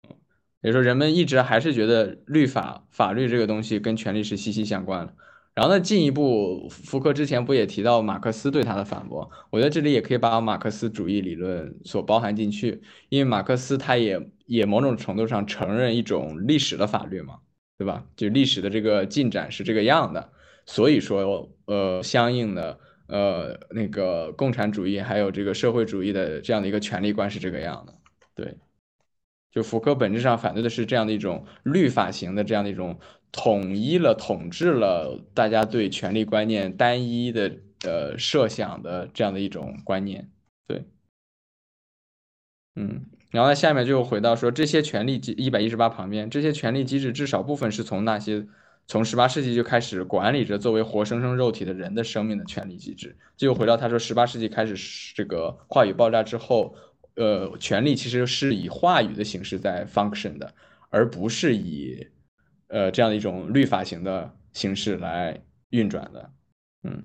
[0.10, 0.16] 嗯
[0.64, 5.16] 也就是说，人们一直还是觉得律法、法律这个东西跟权力是息息相关的。
[5.54, 9.30] 然后呢，进一步，福柯之前不也提到马克思对他的反驳？
[9.50, 17.40] 我觉得这里也可以把马克思主义理论所包含进去，因为马克思他也也某种程度上承认一种历史的法律嘛，
[17.78, 18.06] 对吧？
[18.16, 20.32] 就历史的这个进展是这个样的，
[20.66, 27.94] 所以说，呃，相应的，呃，那个共产主义还有这个社会主义的这样的一个权力观是这个样的，
[28.36, 28.58] 对。
[29.52, 32.98] 就福柯本质上反对的是这样的一种律法型的这样的一种
[33.34, 37.52] 统一了、统治了大家对权力观念单一的
[37.84, 40.30] 呃设想的这样的一种观念，
[40.68, 40.86] 对，
[42.76, 48.48] 嗯，然后呢，下面就回到说这些权力机一百一十八旁边，这些权力机制至少部分是从那些
[48.88, 56.74] 从十八世纪就开始管理着作为活生生肉体的人的生命的权利机制，就回到他说十八世纪开始这个话语爆炸之后。
[57.22, 60.52] 呃，权力其实是以话语的形式在 function 的，
[60.90, 62.08] 而不是以
[62.68, 66.32] 呃这样的一种律法型的形式来运转的，
[66.82, 67.04] 嗯。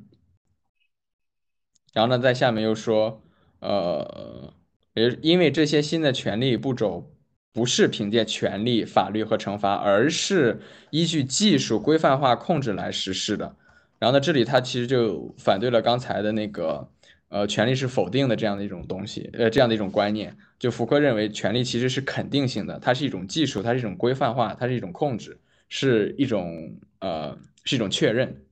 [1.92, 3.22] 然后呢，在下面又说，
[3.60, 4.54] 呃，
[4.94, 7.12] 也因为这些新的权利步骤
[7.52, 10.62] 不是凭借权力、法律和惩罚，而是
[10.92, 13.54] 依据技术规范化控制来实施的。
[13.98, 16.88] 然后呢，这里他其实就反对了刚才的那个。
[17.36, 28.42] 呃，权利是否定的这样的一种东西，呃，这样的一种观念，就福柯认为权利其实是肯定性的，它是一种技术，它是一种规范化，它是一种控制，是一种呃，是一种确认，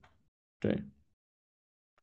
[0.59, 0.77] 对。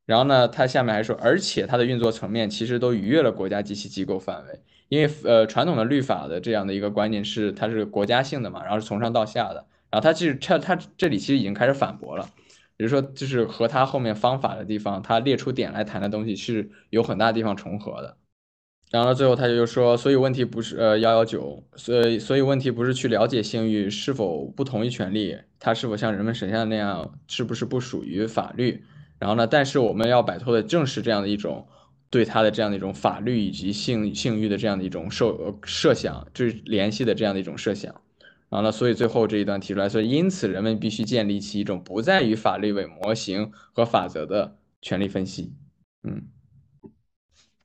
[0.05, 12.29] 然后呢，他下面还说，而且它的运作层面其实都逾越了国家及其机构范围，因为呃传统的律法的这样的一个观念是它是国家性的嘛，然后是从上到下的，然后他其实他他这里其实已经开始反驳了，
[12.83, 18.17] 比如说就是和他后面方法的地方，他列出点来谈的东西是有很大地方重合的。
[18.91, 28.83] 然后最后他就说，所以问题不是呃幺幺九，所以所以问题不是去了解性欲是否不同于权利，它是否像人们想象的那样，是不是不属于法律。
[29.21, 29.47] 然后呢？
[29.47, 31.65] 但是我们要摆脱的正是这样的一种
[32.11, 38.02] 对他的这样的一种法律以及性性欲的这样的一种设设想，就是联系的这样的一种设想。
[38.53, 38.71] 啊，那？
[38.71, 45.55] 所以最后这一段提出来，所以因此人们必须建立起一种不在于法律为模型和法则的权利分析。
[46.03, 46.29] 嗯。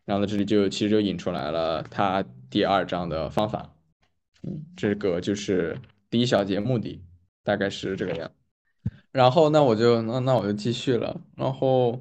[0.05, 0.27] 然后呢？
[0.27, 3.75] 这里就其实就引出来了他第二章的方法。
[4.43, 5.77] 嗯，这个就是
[6.09, 7.01] 第一小节目的，
[7.43, 8.31] 大概是这个样。
[9.11, 11.91] 然后那我就那那我就继续了，然后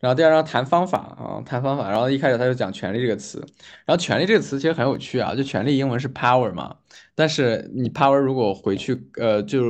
[0.00, 3.38] 然后第二章谈方法啊，谈方法，然后一开始他就讲权力这个词，
[3.84, 6.76] 然后权力这个词其实很有趣啊，就权力英文是 power 嘛，
[7.14, 9.62] 但是你 power 如果回去呃就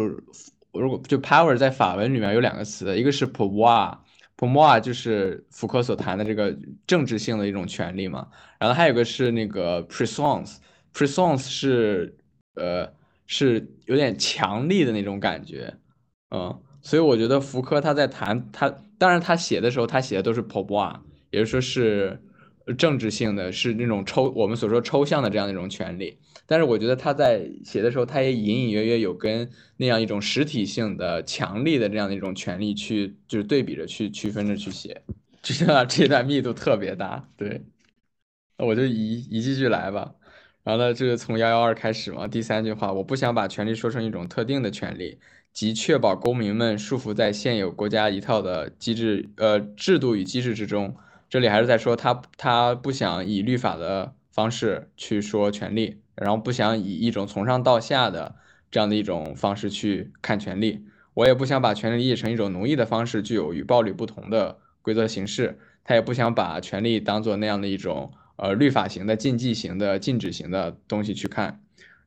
[0.73, 8.29] 如果就 power 在法文里面有两个词，一个是 pouvoir，pouvoir 就是福柯所谈的这个政治性的一种权利嘛，
[8.59, 12.17] 然后还有一个是那个 presence，presence 是
[12.55, 12.91] 呃
[13.27, 15.75] 是有点强力的那种感觉，
[16.31, 16.63] 嗯。
[16.85, 18.69] 所以我觉得福柯他在谈他，
[18.99, 22.21] 当然他写的时候他写的都是 p o b o i 也就是说是
[22.77, 26.19] 政治性的，是那种抽我们所说抽象的这样的一种权利。
[26.47, 35.03] 但是我觉得他在写的时候，他也隐隐约约有跟那样一种实体性的、强力的这样的一种权利去就是对比着去区分着去写。
[35.43, 37.63] 这段这段密度特别大，对，
[38.59, 40.15] 那我就一一句句来吧。
[40.63, 45.19] 然后呢，这个从幺幺二开始嘛，第三句话，我不想把权利说成一种特定的权利。
[45.55, 50.95] 即确保公民们束缚在现有国家一套的机制、呃制度与机制之中。
[51.31, 58.35] 这里还是在说他他不想以律法的方式去说权利，然后不想以一种从上到下的
[58.71, 60.85] 这样的一种方式去看权利。
[61.15, 65.59] 我也不想把权利理解成一种奴役的方式，具有与暴力不同的规则形式。
[65.85, 71.61] 他也不想把权利当做那样的一种呃律法型的、禁忌型的、禁止型的东西去看，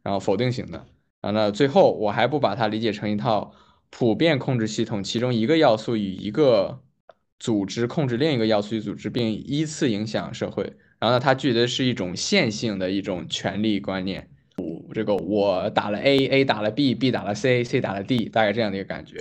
[0.03, 0.85] 然后否定型的。
[1.21, 3.53] 啊，那最后我还不把它理解成一套
[3.89, 6.79] 普遍控制系统，其中一个要素与一个
[7.39, 10.73] 组织控制另一个要素与组织，并依次影响社会。
[10.99, 14.29] 然后呢，它具的是一种线性的一种权力观念。
[14.93, 19.17] 这个我打了 A，A 打了 B，B 打了 C，C 打了 D，大概这样的一个感觉。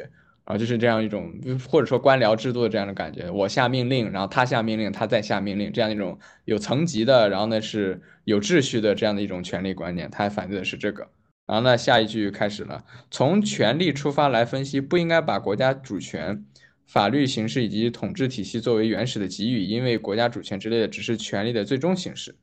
[0.47, 1.35] 然后就是这样一种，
[1.69, 3.29] 或者说官僚制度的这样的感觉。
[3.31, 10.09] 我下命令，然后他下命令，他再下命令，这样一种有层级的，然后呢是有秩序的这样的一种权力观念。
[10.11, 11.09] 它反对的是这个。
[11.47, 12.85] 然后呢，下一句开始了。
[13.11, 16.45] 从权力出发来分析，不应该把国家主权、
[16.87, 22.35] 法律形式以及统治体系作为原始的给予，因为国家主权之类的只是权力的最终形式。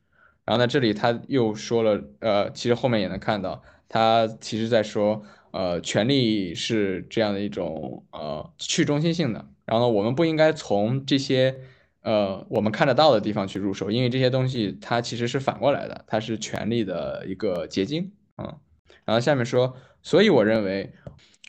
[0.46, 9.46] 然后呢，这里他又说了，呃，其实后面也能看到，他其实在说，呃，权力是这样的一种呃去中心性的。
[9.66, 11.54] 然后呢，我们不应该从这些
[12.02, 18.58] 呃我们看得到的地方去入手，因为这些东西它其实是反过来的，它是权力的一个结晶，嗯。
[19.04, 20.92] 然后下面说，所以我认为，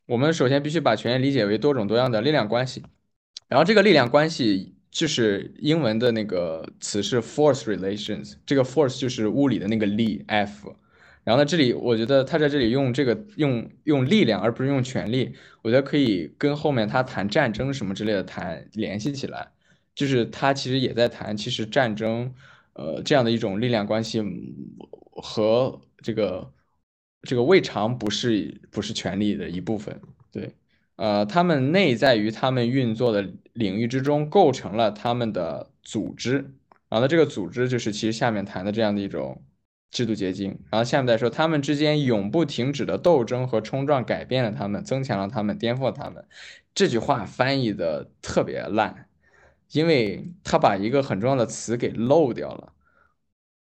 [0.05, 2.83] 我们首先必须把权力理解为多种多样的力量关系。
[3.47, 10.75] 然后这个力量关系就是英文的那个词是 force relations，这个 force 就是物理的那个力 F。
[11.23, 19.47] 然后呢，这里我觉得他在这里用这个用用力量而不是用权力，我觉得可以跟后面他谈战争什么之类的谈联系起来，
[19.95, 22.33] 就是他其实也在谈，其实战争，
[22.73, 24.21] 呃，这样的一种力量关系
[25.11, 26.51] 和这个。
[27.25, 29.99] 这个未尝不是不是权力的一部分，
[30.31, 30.53] 对，
[30.95, 36.53] 呃，他们内在于他们运作的领域之中，构成了他们的组织，
[36.87, 39.43] 然后这个组织就是其实下面谈的这样的一种
[39.91, 46.23] 制度结晶，然后下面再说他们之间永不停止的斗争和冲撞改变了他们，增强了他们，颠覆了他们。
[46.73, 49.07] 这句话翻译的特别烂，
[49.71, 52.73] 因为他把一个很重要的词给漏掉了。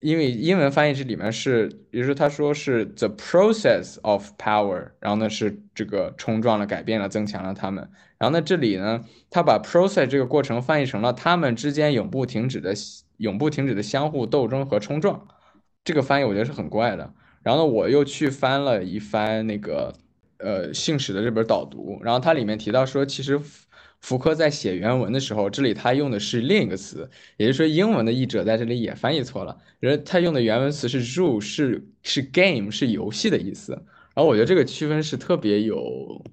[0.05, 7.89] 因为英文翻译这里面是，比如说他说是 the process of power，然后呢是这个冲撞了、改变了、增强了他们。
[8.19, 12.75] 然后呢这里呢，他把 process 这个过程翻译成了他们之间永不停止的、
[13.17, 15.27] 永不停止的相互斗争和冲撞。
[15.83, 17.11] 这个翻译我觉得是很怪的。
[17.41, 19.91] 然后呢我又去翻了一翻那个
[20.37, 23.41] 呃信史的这本导读，然后它里面提到说其实。
[24.05, 29.57] 福柯在写原文的时候，这里他用的是另一个词，也就是说，英文的译者在这里也翻译错了。
[29.79, 33.71] 人他用的原文词是 “rule”，是是 “game”，是游戏的意思。
[34.13, 36.23] 然后我觉得这个区分是特别有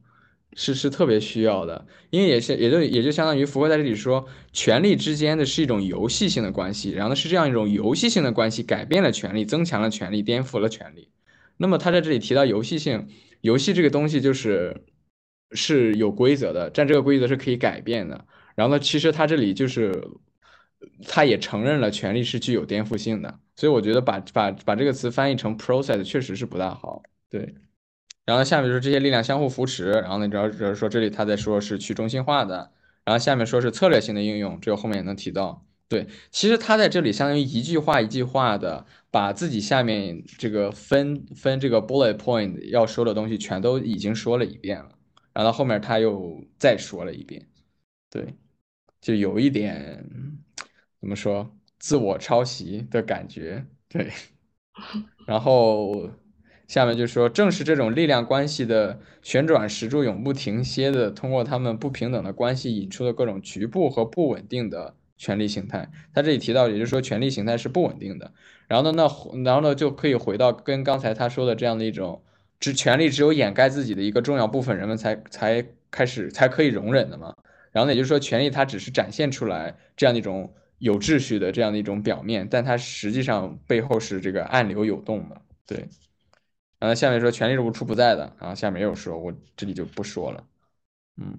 [0.54, 11.08] 是是特别需要的，因为也是也就也就相当于福柯在这里说，权力之间的是一种游戏性的关系，然后呢是这样一种游戏性的关系改变了权力，增强了权力，颠覆了权力。
[11.56, 13.08] 那么他在这里提到游戏性，
[13.40, 14.84] 游戏这个东西就是
[15.54, 18.24] 是有规则的，但这个规则是可以改变的。
[18.54, 20.06] 然后呢，其实他这里就是
[21.06, 27.54] 他也承认了权力是具有颠覆性的，所以我觉得把把把这个词翻译成 process 确实是不大好，对。
[28.24, 32.70] 然后下面就是这些力量相互扶持，然后呢，主要是说这里他在说是去中心化的，
[33.04, 35.66] 然后下面说是策略性的应用，这个后面也能提到。
[35.88, 44.90] 对，其实他在这里相当于一句话一句话的把自己下面这个分分这个 bullet point 要说的东西全都已经说了一遍了，
[45.32, 47.46] 然后后面他又再说了一遍，
[48.10, 48.34] 对，
[49.00, 50.04] 就有一点
[51.00, 54.10] 怎么说自我抄袭的感觉，对，
[55.26, 56.10] 然后。
[56.68, 65.90] 下面就说，正是这种力量关系的旋转石柱永不停歇的，通过他们不平等的关系引出的各种局部和不稳定的权力形态。
[66.14, 68.32] 他这里提到，也就是说，权力形态是不稳定的。
[68.68, 72.22] 然后呢，那然后呢，就可以回到跟刚才他说的这样的一种，
[72.62, 77.34] 只权力只有掩盖自己的一个重要部分，人们才才开始才可以容忍的嘛。
[77.72, 85.88] 然后，也就是说，权力它只是展现出来这样的一种有秩序的这样的一种表面，但它实际上背后是这个暗流涌动的，对。
[86.78, 90.44] 然后下面说权力是无处不在的，然后下面又说，我这里就不说了，
[91.16, 91.38] 嗯，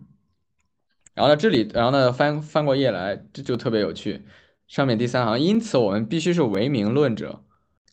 [1.14, 4.24] 然后呢这里，然后呢翻翻过页来，这就特别有趣。
[4.68, 7.44] 上面第三行，因此我们必须是唯名论者，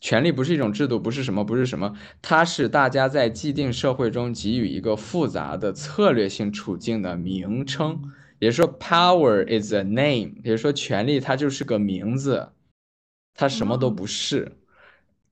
[0.01, 8.01] 权力不是一种制度，不是什么，不是什么，它是大家在既定社会中给予一个复杂的策略性处境的名称，
[8.39, 12.49] 也就是说，power is a name，也就是说，权力它就是个名字，
[13.35, 14.57] 它什么都不是。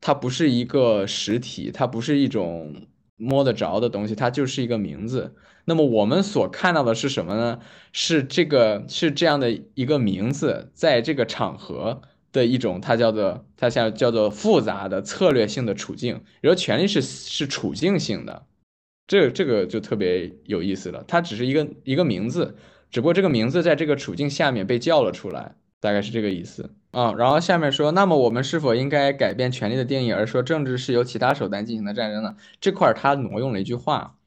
[0.01, 5.35] 它不是一个实体，它不是一种摸得着的东西，它就是一个名字。
[5.65, 7.59] 那么我们所看到的是什么呢？
[7.91, 12.01] 是这个是这样的一个名字，在这个场合
[12.31, 16.15] 的一种，它叫做它像叫做复杂的策略性的处境。
[16.41, 18.45] 比如说权力是是处境性的，
[19.07, 21.03] 这这个就特别有意思了。
[21.07, 22.55] 它只是一个一个名字，
[22.91, 25.55] 只不过这个名字在这个处境下面被叫了出来。
[25.81, 32.35] 大概是这个意思啊，然后下面说，那么我们是否应该改变权力的定义，而说政治是由其他手段进行的战争呢？
[32.59, 34.17] 这块儿他挪用了一句话，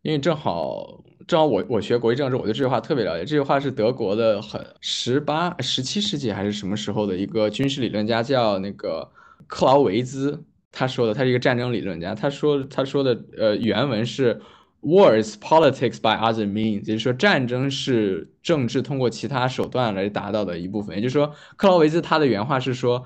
[0.00, 3.24] 因为正好正好我我学国际政治，我对这句话特别了解。
[3.24, 9.10] 这句话是德国的很十八十七世纪还是什么时候的一个军事理论家叫那个
[9.46, 14.40] 克劳维兹他说的，他是一个战争理论家，他说他说的呃原文是。
[14.84, 20.96] War is politics by other means，也就是说，战争是政治通过其他手段来达到的一部分。
[20.96, 23.04] 也就是说，克劳维兹他的原话是说，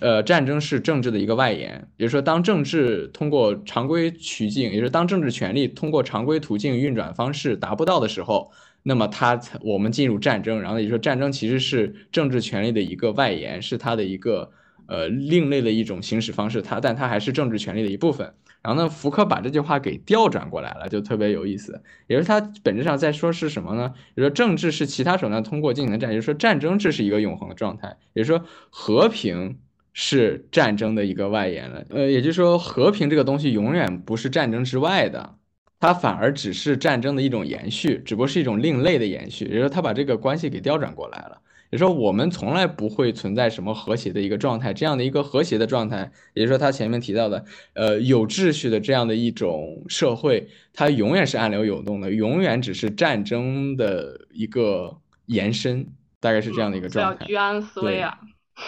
[0.00, 1.88] 呃，战争是政治的一个外延。
[1.96, 4.18] 也就是说，当政治通过常规途
[4.48, 8.50] 径，也就是当政治权力通过常规途径运转方式达不到的时候，
[8.82, 10.60] 那么他才我们进入战争。
[10.60, 14.50] 然后也就是说，战争其实是政治权力的一个外延，是它的一个
[14.86, 16.62] 呃另类的一种行使方式。
[16.62, 18.34] 它，但它还是政治权力的一部分。
[18.62, 21.80] 然后呢，福柯把这句话给调转过来了，就特别有意思。
[22.08, 23.92] 也是他本质上在说是什么呢？
[24.16, 29.58] 也就说政治是其他手段通过进行的战，也就是说战争这是一个永恒的状态，也就是说和平
[29.98, 31.82] 是战争的一个外延了。
[31.88, 35.36] 呃，也就是说和平这个东西永远不是战争之外的，
[35.80, 39.46] 它反而只是战争的一种延续，只不过是一种另类的延续。
[39.46, 41.40] 也就是说他把这个关系给调转过来了。
[41.70, 47.42] 也就是说我们从来不会存在什么和谐的一个状态，这样的一个和谐的状态，也就是说他前面提到的，
[47.72, 54.94] 呃，有秩序的这样的一种社会，它永远是暗流涌动的，永远只是战争的一个
[55.24, 55.86] 延伸，
[56.20, 57.24] 大概是这样的一个状态。
[57.24, 58.16] 居安思危啊。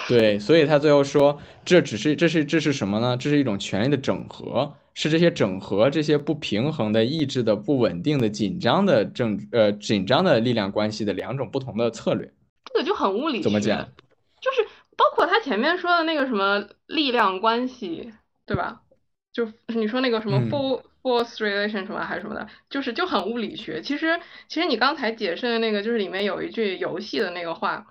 [0.09, 3.17] 对，所以他最后说，这只是这是这是什么呢？
[3.17, 12.31] 这是一种权力的整合，是这些整合这些不平衡的、意志的、不稳定的、紧张的政呃紧张的力量关系的两种不同的策略。
[12.67, 13.89] 这个就很物理怎么讲？
[14.41, 14.63] 就是
[14.97, 18.13] 包括他前面说的那个什么力量关系，
[18.45, 18.83] 对吧？
[19.33, 20.39] 就你说那个什么
[21.03, 23.81] force relation 什么还是什么的，就是就很物理学。
[23.81, 27.87] 其实其实你刚才解释的那个，就是里面有一句游戏的那个话，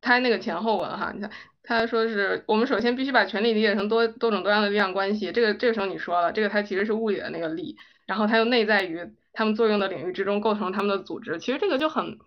[0.00, 1.30] 它那个前后文哈，你看
[1.62, 5.32] 他说是我们首先必须把权力理解成多多种多样的力量关系。
[5.32, 7.76] 这个这个时候你说了，这个它其实是物理的那个力，
[8.06, 9.00] 然后它又内在于
[9.32, 11.38] 它们作用的领域之中，构成它们的组织。
[11.38, 12.18] 其实这个就很，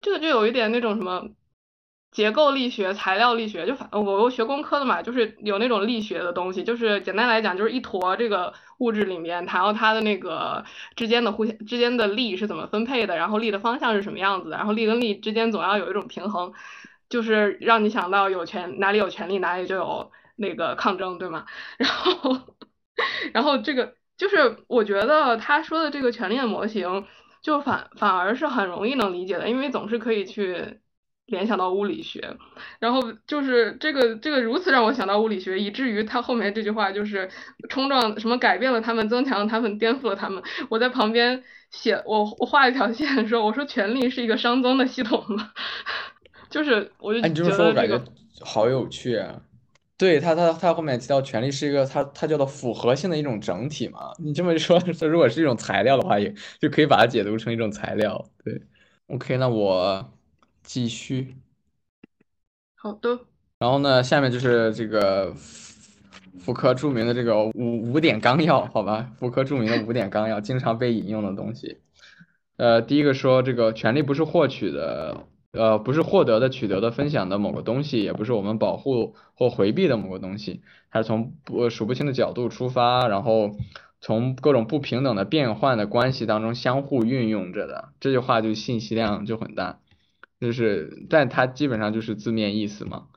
[0.00, 1.30] 这个就有一点那种什么。
[2.12, 10.64] 结构力学、材料力学，就反我我学工科的嘛，就是有那种力学的东西，就是简单来讲，就是一坨这个物质里面，然后它的那个
[10.96, 16.52] 之间的互相之间的力是怎么分配的，然后力的方向是什么样子的，然后力跟力之间总要有一种平衡，
[17.10, 21.44] 就是让你想到有权哪里有权利，哪里就有那个抗争，对吗？
[21.76, 22.40] 然后，
[23.34, 27.04] 然后这个就是我觉得他说的这个权力的模型。
[27.42, 30.78] 就反反而是很容易能理解的，因为总是可以去
[31.24, 32.36] 联想到物理学，
[32.80, 37.30] 然后就是这个这个如此让我想到物理学，以至于他后面这句话就是
[37.70, 40.42] 冲撞什么改变了他们，增强了他们，颠覆了他们。
[40.68, 45.50] 我在旁边写我我画一条线说，我说权力是一个熵增的系统嘛，
[46.50, 48.04] 就是我就觉得这个
[48.40, 49.40] 好有趣啊。
[49.96, 54.10] 对他，他他后面提到权力是一个，他他叫做复合性的一种整体嘛。
[54.18, 58.24] 你这么一说， 如果是一种材料的话，也就可以把它解读成一种材料。
[58.42, 58.62] 对
[59.08, 60.10] ，OK，那我
[60.62, 61.36] 继续。
[62.74, 63.20] 好的。
[63.58, 65.34] 然后呢，下面就是这个
[66.38, 69.12] 福柯著名的这个五五点纲要，好吧？
[69.18, 71.76] 福柯著名的五点纲要，经常被引用的东西。
[72.56, 75.26] 呃，第一个说这个权力不是获取的。
[75.52, 83.56] 呃，不是获得的、取得的、分享的某个东西，也不是我们保护或回避的某个东西，它是从不数不清的角度出发，然后
[84.00, 87.88] 从各种不平等的变换的关系当中相互运用着的。
[87.98, 89.80] 这句话就信息量就很大，
[90.40, 93.08] 就是，但它基本上就是字面意思嘛。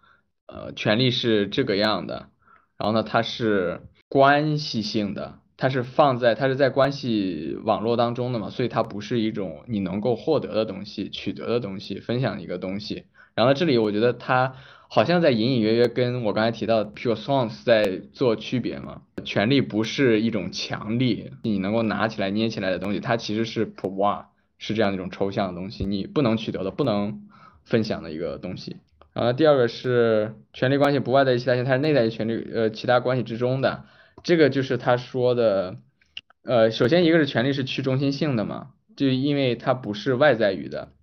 [0.47, 2.29] 呃，权利是这个样的，
[2.77, 5.39] 然后呢，它是关系性的。
[5.63, 13.05] 它是放在它是在关系网络当中的嘛，所以它不是一种你能够获得的东西、取得的东西、分享的一个东西。
[13.33, 14.55] 然后这里我觉得它
[14.89, 19.03] 好像在隐隐约约跟我刚才提到 pure songs 在做区别嘛。
[19.23, 24.25] 权力不是一种强力，你能够拿起来捏起来的东西，它其实是 p o w e r
[24.57, 27.21] 是这样一种抽象的东西，你不能取得的、不能
[27.63, 28.75] 分享的一个东西。
[29.13, 33.85] 然后第二个是权力关系不外在于其他性，它是内在于权力呃其他关系之中的。
[34.23, 35.77] 这个就是他说的，
[36.43, 40.93] 呃，首先一个是权力是去中心性的嘛，就因为它不是外在于的，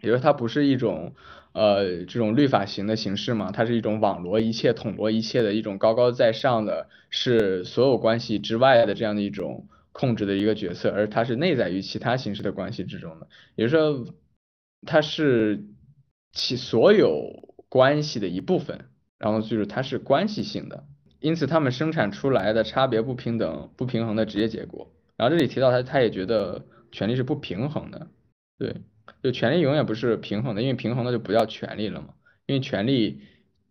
[0.00, 1.14] 也就是它不是一种
[1.52, 13.26] 呃这种律法型的形式嘛，它是一种网罗一切、统罗一切的一种高高在上的，是所有关系之外的这样的一种控制的一个角色，而它是内在于其他形式的关系之中的，
[13.56, 14.14] 也就是说
[14.86, 15.64] 它是
[16.32, 18.84] 其所有关系的一部分，
[19.18, 20.84] 然后就是它是关系性的。
[21.20, 24.92] 因此，他们生产出来的差别不平等、不平衡的直接结果。
[25.16, 28.06] 然后这里提到他，他也觉得权力是不平衡的，
[28.56, 28.76] 对，
[29.22, 32.10] 就权力永远不是平衡的，因为平衡的就不叫权力了嘛。
[32.46, 33.20] 因为权力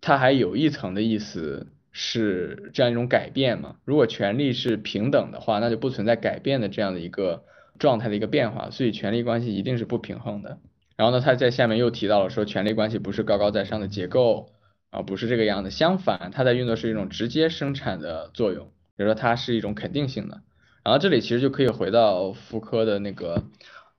[0.01, 3.77] 它还有一层的意思是这样一种改变嘛。
[3.85, 7.45] 如果权力是平等的话，那就不存在改变的这样的一个
[7.79, 10.59] 状态的一个变化，所以权力关系一定是不平衡的。
[10.97, 14.49] 然后呢，他在下面又提到了说，权力关系不是高高在上的结构。
[14.89, 20.41] 啊，不是这个样子，相反，它在运作是一种直接生产的作用，比如说它是一种肯定性的。
[20.83, 23.43] 然后这里其实就可以回到福柯的那个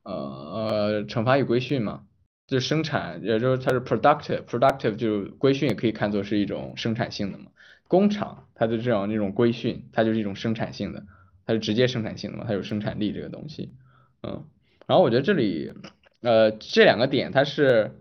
[0.02, 2.04] 呃呃惩罚与规训嘛，
[2.46, 7.50] 就生产，也就是它是 productive，productive 就是规训也可以看作是一种生产性的嘛。
[7.86, 11.04] 工厂它的这样那种规训，它就是一种生产性的，
[11.44, 13.74] 它是直接生产性的嘛，它有生产力这个东西，
[14.22, 14.44] 嗯。
[14.86, 15.74] 然后我觉得这里
[16.22, 17.92] 呃这两个点它是。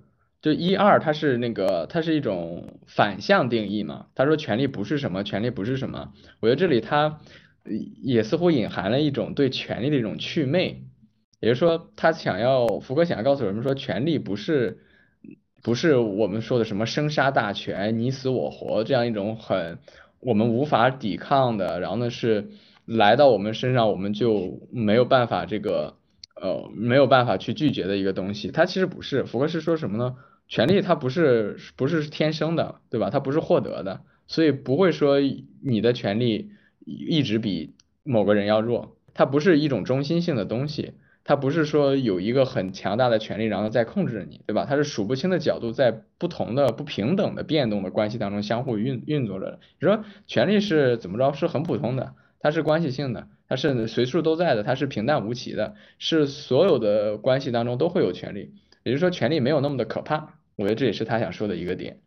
[0.48, 4.06] 就一二，它是那个，它是一种反向定义嘛。
[4.16, 6.14] 他说权力不是什么，权力不是什么。
[6.40, 7.20] 我觉得这里他
[8.02, 10.84] 也似乎隐含了一种对权力的一种祛魅，
[11.42, 14.80] 也就是说，他想要福柯想要告诉人们说，权力不是
[15.62, 19.80] 不是我们说的什么生杀大权、你死我活这样一种很
[20.22, 22.50] 我们无法抵抗的，然后呢是
[22.86, 25.98] 来到我们身上我们就没有办法这个。
[26.40, 29.24] 呃，没有办法去拒绝的一个东西，它其实不是。
[29.24, 30.18] 福克是说什么呢？
[30.48, 33.10] 权利它不是不是天生的，对吧？
[33.10, 35.18] 它不是获得的，所以不会说
[35.62, 36.52] 你的权利
[36.86, 37.74] 一直比
[38.04, 38.96] 某个人要弱。
[39.14, 40.94] 它不是一种中心性的东西，
[41.24, 44.66] 它不是说有一个很强大的权利然后再控制着你，对吧？
[44.70, 49.60] 它是数不清的角度在不同的不平等的变动的关系当中相互运运作着。
[49.80, 51.34] 你说权利是怎么着？
[51.34, 53.28] 是很普通的，它是关系性的。
[53.50, 58.52] 它是随处都在的，它是平淡无奇的，是所有的关系当中都会有权利，
[58.84, 62.02] 也就是说权利没有那么的可怕，我觉得这也是他想说的一个点。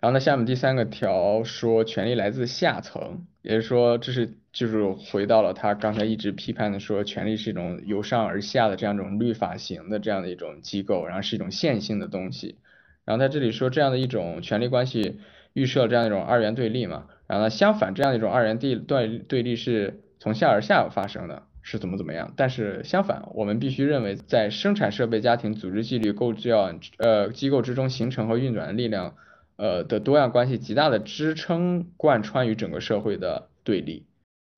[0.00, 12.56] 然后呢，下面第三个条说权利来自下层，也就是说这是就是回到了他刚才一直批判的说权利是一种由上而下的这样一种律法型的这样的一种机构，然后是一种线性的东西。
[13.04, 15.20] 然后在这里说这样的一种权利关系
[15.52, 20.00] 预设这样一种二元对立嘛，然后呢相反这样一种二元对对对立是。
[20.22, 22.32] 从下而下发生的是怎么怎么样？
[22.36, 29.14] 但是相反，我们必须认为，在生产设备、家庭、组织纪律构建呃机构之中形成和运转的力量
[29.56, 34.06] 呃的多样关系，极大的支撑贯穿于整个社会的对立，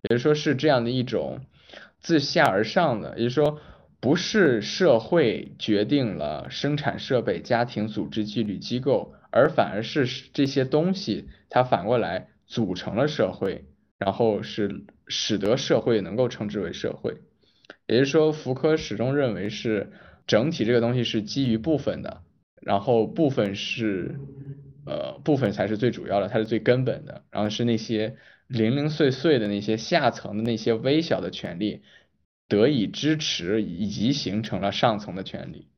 [0.03, 1.41] 也就是说是这样的一种
[2.01, 3.61] 自下而上的，也就是说
[4.01, 13.67] 不是社会决定了生产设备、家庭、组织纪律机构，而反而是这些东西它反过来组成了社会。
[13.99, 17.19] 然后是使得社会能够称之为社会，
[17.87, 19.93] 也就是说，福柯始终认为是
[20.27, 22.23] 整体这个东西是基于部分的，
[22.61, 24.21] 然后部分是
[24.85, 28.17] 呃部分才是最主要的，它是最根本的，然后是那些
[28.47, 31.83] 零零碎碎的那些下层的那些微小的权利
[32.49, 35.69] 得以支持，以及形成了上层的权利。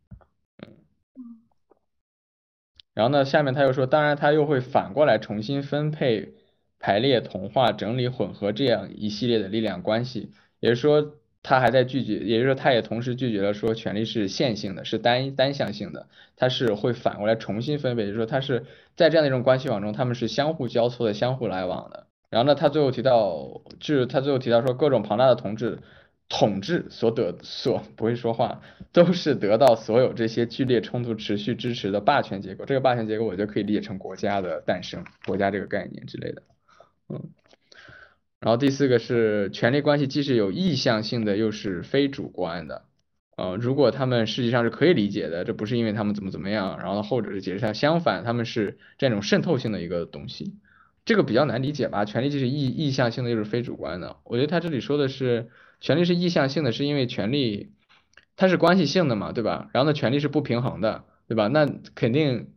[2.94, 6.32] 然后呢，下面他又说，当然他又会反过来重新分配、
[6.78, 18.64] 排列、同化、整理、混合这样一系列的力量关系，也就是说，他还在拒绝，也就是说，他也同时拒绝了说权力是线性的，是单单向性的，他是会反过来重新分配，就是说，他是
[18.96, 22.06] 在这样的一种关系网中，他们是相互交错的、相互来往的。
[22.30, 25.78] 然后呢，他最后提到，就是他最后提到说，各种庞大的统治。
[26.28, 28.60] 统治所得所不会说话，
[28.92, 32.64] 都是得到所有这些剧烈冲突持续支持的霸权结构。
[32.64, 36.42] 这个霸权结构，我就可以理解成国家的诞生，国家这个概念之类的。
[37.08, 37.30] 嗯，
[38.40, 42.84] 然后第四个是权力关系，既是有意向性的，又是非主观的。
[43.36, 50.54] 呃，如果他们实际上是可以理解的，这不是因为他们怎么怎么样，然后后者是解释下相反，他们是这种渗透性的一个东西。
[51.04, 52.04] 这个比较难理解吧？
[52.04, 54.16] 权力既是意意向性的，又是非主观的。
[54.24, 55.50] 我觉得他这里说的是。
[55.78, 57.74] 权力是意向性的，是因为权力
[58.34, 59.68] 它是关系性的嘛，对吧？
[59.74, 61.48] 然后呢，权力是不平衡的，对吧？
[61.48, 62.48] 那肯定，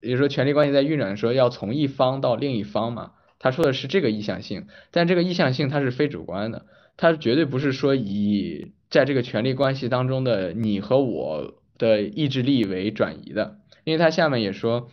[0.00, 3.12] 也就是说，权力关系在运转的时候要从一方到另一方嘛。
[3.42, 6.64] 他说的是这个意向性，但这个意向性它是非主观的，
[6.96, 14.88] 它绝对不是说以在这个权力关系当中的你和我的意志力为转移的，因为他下面也说，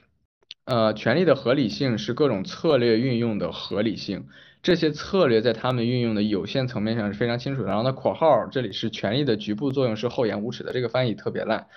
[0.66, 4.26] 呃，权力的合理性是各种策略运用的合理性。
[4.62, 7.70] 这些策略在他们运用的有限层面上是非常清楚的。
[7.70, 11.68] 然后呢，括号这里是权力的局部作用是厚颜无耻的，这个翻译特别烂。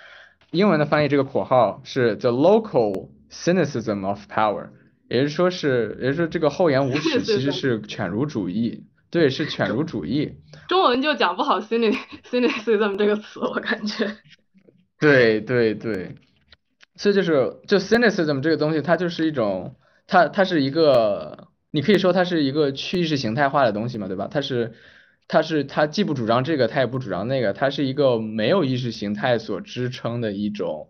[0.51, 4.67] 英文的翻译这个括号是 the local cynicism of power，
[5.09, 10.33] 也就是说是，也就是说这个厚颜无耻 其实是犬儒主义，对，是犬儒主义。
[10.69, 14.17] 中文就讲不好 cynicism 这个词，我感觉。
[14.99, 16.15] 对对对，
[16.95, 19.75] 所以就是就 cynicism 这个东西，它就是一种，
[20.07, 21.47] 它它是一个。
[21.75, 24.27] 你可以说它是一个去意识形态化的东西嘛，对吧？
[24.29, 24.73] 它是，
[25.27, 30.89] 它是，它既不主张这个，它也不主张那个，它是一个没有意识形态所支撑的一种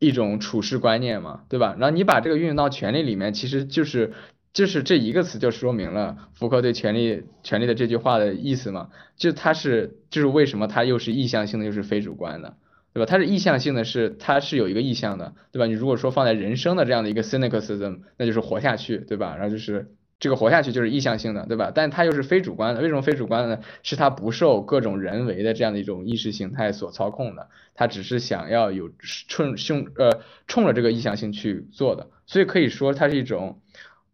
[0.00, 1.76] 一种处事观念嘛，对吧？
[1.78, 4.12] 然后你把这个运用到权力里面，其实就是
[4.52, 12.56] 就是这一个词就说明了福柯对权力权力的这句话的意思嘛，就它是就是为什么它又是意向性的又是非主观的。
[12.92, 13.06] 对吧？
[13.06, 15.66] 它是意向性的，是它是有一个意向的，对吧？
[15.66, 19.36] 你如果说放在人生的这样的一个 cynicism，那就是活下去，对吧？
[19.36, 21.72] 然后就是这个活下去就是意向性的，对吧？
[21.74, 23.62] 但它又是非主观的，为什么非主观的呢？
[23.82, 28.90] 是它不受各种人为的这样的一种意识形态所操控的，它只是想要有
[29.28, 33.62] 冲冲呃冲着这个意向性去做的，所以可以说它是一种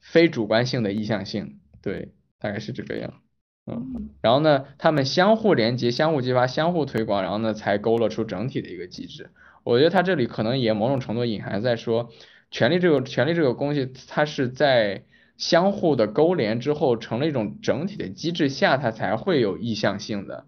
[0.01, 3.13] 非主观性的意向性，对，大概是这个样。
[3.67, 9.31] 嗯，然后呢，他们相互连接、相互激发、相互推广，然后呢，才勾勒出整体的一个机制。
[9.65, 12.11] 我觉得他这里可能也某种程度隐含在说，
[12.53, 15.03] 权力这个权力这个东西，它是在
[15.37, 20.47] 相互的勾连之后，成了一种整体的机制下，它才会有意向性的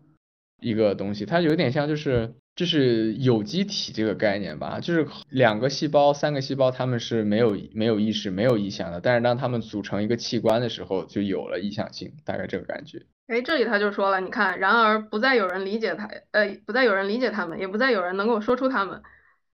[0.60, 1.26] 一个东西。
[1.26, 2.34] 它有点像就是。
[2.58, 13.00] 就是有机体这个概念吧，就是两个细胞、三个细胞，它们是没有没有意识、没有意向的，但是当它们组成一个器官的时候，就有了意向性，大概这个感觉。
[13.28, 19.02] 哎，这里他就说了，你看，然而不再有人理解他，呃，不再有人理解他们，也不再有人能够说出他们，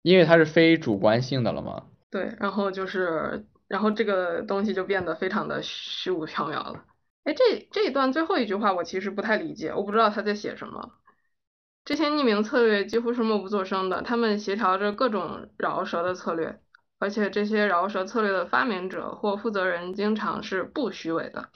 [0.03, 1.87] 因为它是非主观性的了嘛。
[2.09, 6.85] 对，然后就是，然后这个东西就变得非常的虚无缥缈了。
[7.25, 10.91] 哎，这这一段最后一句话我其实不太理解，我不知道他在写什么。
[11.83, 16.61] 这些匿名策略几乎是默不作声的，他们协调着各种饶舌的策略，
[16.99, 21.49] 而且这些饶舌策略的发明者或负责人经常是不虚伪的。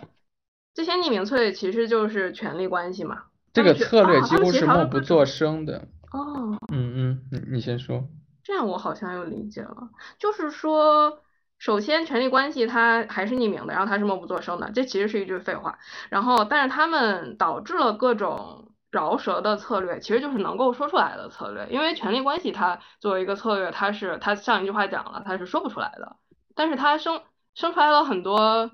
[0.72, 3.24] 这些匿名策略其实就是权力关系嘛。
[3.52, 5.86] 这个策略几乎是默不作声的。
[6.12, 6.56] 哦。
[6.72, 8.08] 嗯嗯，你你先说。
[8.42, 11.20] 这样我好像又理解了，就是说，
[11.58, 15.78] 首先权力关系它还是匿名的，然后它是默不作声的，这其实是一句废话。
[16.10, 18.72] 然后，但是他们导致了各种。
[18.92, 26.16] 饶舌的策略其实就是能够说出来的策略，因为权力关系它作为一个策略，它是它上一句话讲了，它是说不出来的，
[26.54, 27.20] 但是它生
[27.54, 28.70] 生出来了很多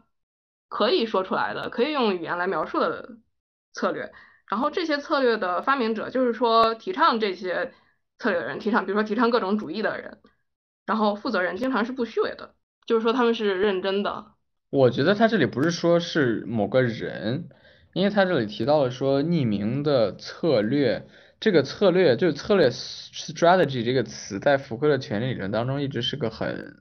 [0.69, 3.17] 可以说出来的，可以用语言来描述的
[3.73, 4.13] 策略。
[4.47, 7.73] 然后这些策略的发明者，就是说提倡这些
[8.19, 10.21] 策略的人，提倡比如说提倡各种主义的人，
[10.87, 12.55] 然后负责人经常是不虚伪的，
[12.87, 14.27] 就是说他们是认真的。
[14.71, 17.49] 我觉得他这里不是说是某个人。
[17.95, 21.07] 因为他这里提到了说匿名的策略，
[21.39, 26.75] 这个策略就是策略 strategy 这个词，在福柯的权力理论当中一直是个很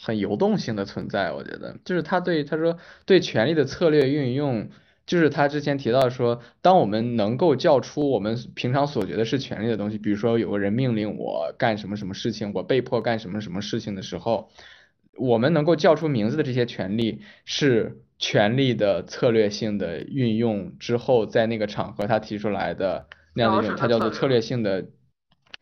[0.00, 1.32] 很游动性的存在。
[1.32, 4.70] 我觉得，就是他对他说对权力的策略运用，
[5.04, 14.52] 就是他之前提到说，当我们能够叫出我们平常所觉得是权利的东西，比如说有个人命令我干什么什么事情，我被迫干什么什么事情的时候，
[15.16, 24.86] 我们能够叫出名字的这些权利是权利的策略性的运用之后，在那个场合他提出来的那样的一种，它叫做策略性的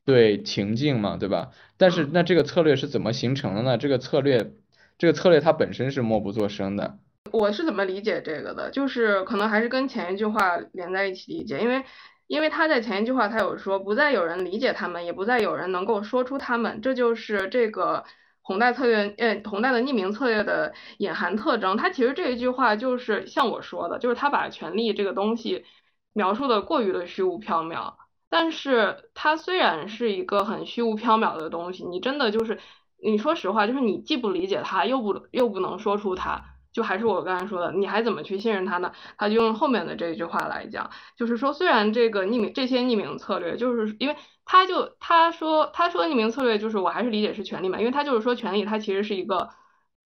[0.05, 1.51] 对情境嘛，对吧？
[1.77, 3.79] 但是那这个策略是怎么形成的呢？
[3.79, 4.53] 这个策略，
[4.97, 6.99] 这个策略它本身是默不作声的。
[7.31, 8.71] 我是怎么理解这个的？
[8.71, 11.85] 就是可能还是跟前一句话连在一起理解，因为
[12.27, 18.05] 因为他在前一句话他有说不再有人理解他们，也不再有人能够说出他们，这就是这个
[18.49, 21.77] 同代策略呃同代的匿名策略的隐含特征。
[21.77, 25.67] 他其实这一句话就是像我说的，就是他把权力这个东西
[26.15, 27.95] 描述的过于的虚无缥缈。
[28.31, 32.59] 但是它虽然是一个很虚无缥缈的东西，你真的就是
[33.03, 36.45] 你说实话，就是你既不理解它，又不又不能说出它。
[36.79, 38.93] 就还是我刚才说的，你还怎么去信任他呢？
[39.17, 49.51] 他就用后面的这句话来讲，就是说，虽然这个匿名这些匿名策略，就是因为他就他说他说匿名策略，就是我还是理解是权利嘛，因为他就是说权利，它其实是一个，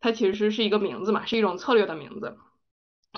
[0.00, 2.38] 它其实是一个名字嘛，是一种策略的名字。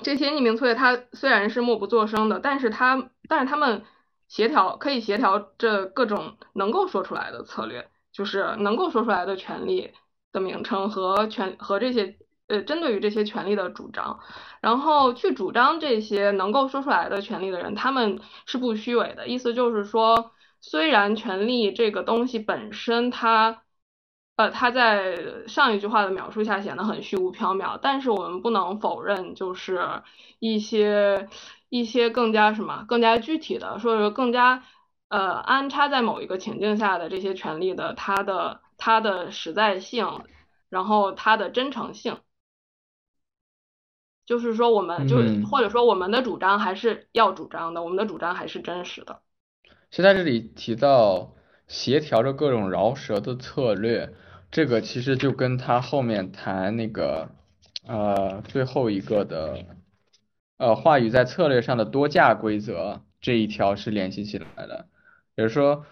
[0.03, 3.85] 这些匿名策略它虽然是默不作声的，但是它但是他们
[4.27, 9.93] 协调可以协调这各种能够说出来的策略，就是能够说出来的权利
[10.33, 12.17] 的名称和权和这些。
[12.47, 14.19] 呃，针对于这些权利的主张，
[14.61, 19.27] 然后去主张这些能够说出来的权利的人，他们是不虚伪的。
[19.27, 20.31] 意思就是说，
[20.61, 23.63] 虽然权利这个东西本身，它，
[24.35, 30.03] 呃，它在上一句话的描述下显得很虚无缥缈，但是我们不能否认，就是
[30.39, 31.27] 一些
[31.69, 34.63] 一些更加什么，更加具体的，说是更加
[35.09, 40.21] 呃安插在某一个情境下的这些权利的，它的它的实在性，
[40.69, 42.19] 然后它的真诚性。
[44.25, 49.21] 就是说，我们就或者说我们的主张还是要主张的，我们的主张还是真实的。
[49.91, 51.35] 其实在这里提到
[51.67, 54.13] 协调着各种饶舌的策略，
[54.51, 57.29] 这个其实就跟他后面谈那个
[57.87, 59.65] 呃最后一个的
[60.57, 64.87] 呃话语在策略上的多价规则这一条是联系起来的，
[65.35, 65.85] 也就是说。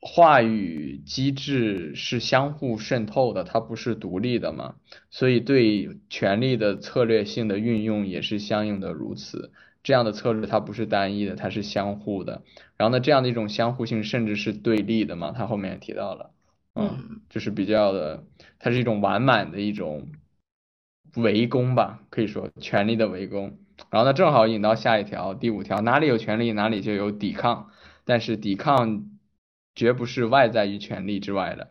[0.00, 4.76] 话语机制是相互渗透的，它不是独立的嘛，
[5.10, 9.50] 所以对权力的策略性的运用也是相应的如此。
[9.82, 12.42] 这样的策略它不是单一的，它是相互的。
[12.76, 16.30] 然后呢，这样的一种相互性甚至是对立的嘛，他后面也提到了，
[16.74, 18.24] 嗯，就是比较的，
[18.58, 20.08] 它是一种完满的一种
[21.16, 23.58] 围攻吧，可以说权力的围攻。
[23.90, 27.70] 然后呢，正好引到下一条第五条，哪里有权力，哪里就有抵抗，
[28.04, 29.10] 但是抵抗。
[29.76, 31.70] 绝不是外在于权力之外的，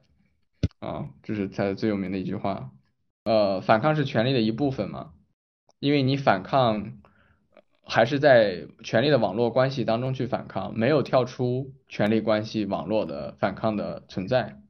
[0.80, 2.72] 啊，这是他最有名的一句话。
[3.24, 5.14] 呃，反抗是权力的一部分嘛，
[5.80, 7.00] 因为你反抗
[7.84, 14.62] 还是在权力的网络关系当中去反抗，没有跳出权力关系网络的反抗的存在。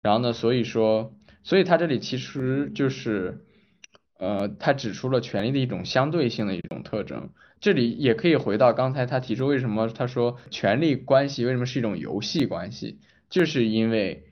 [0.00, 1.12] 然后呢，所以说，
[1.42, 3.44] 所以他这里其实就是，
[4.18, 7.30] 呃，他指出了权力的一种相对性的一种特征。
[7.60, 12.98] 这里也可以回到刚才他提出为什么他说权力关系为什么是一种游戏关系，
[13.30, 14.26] 就是因为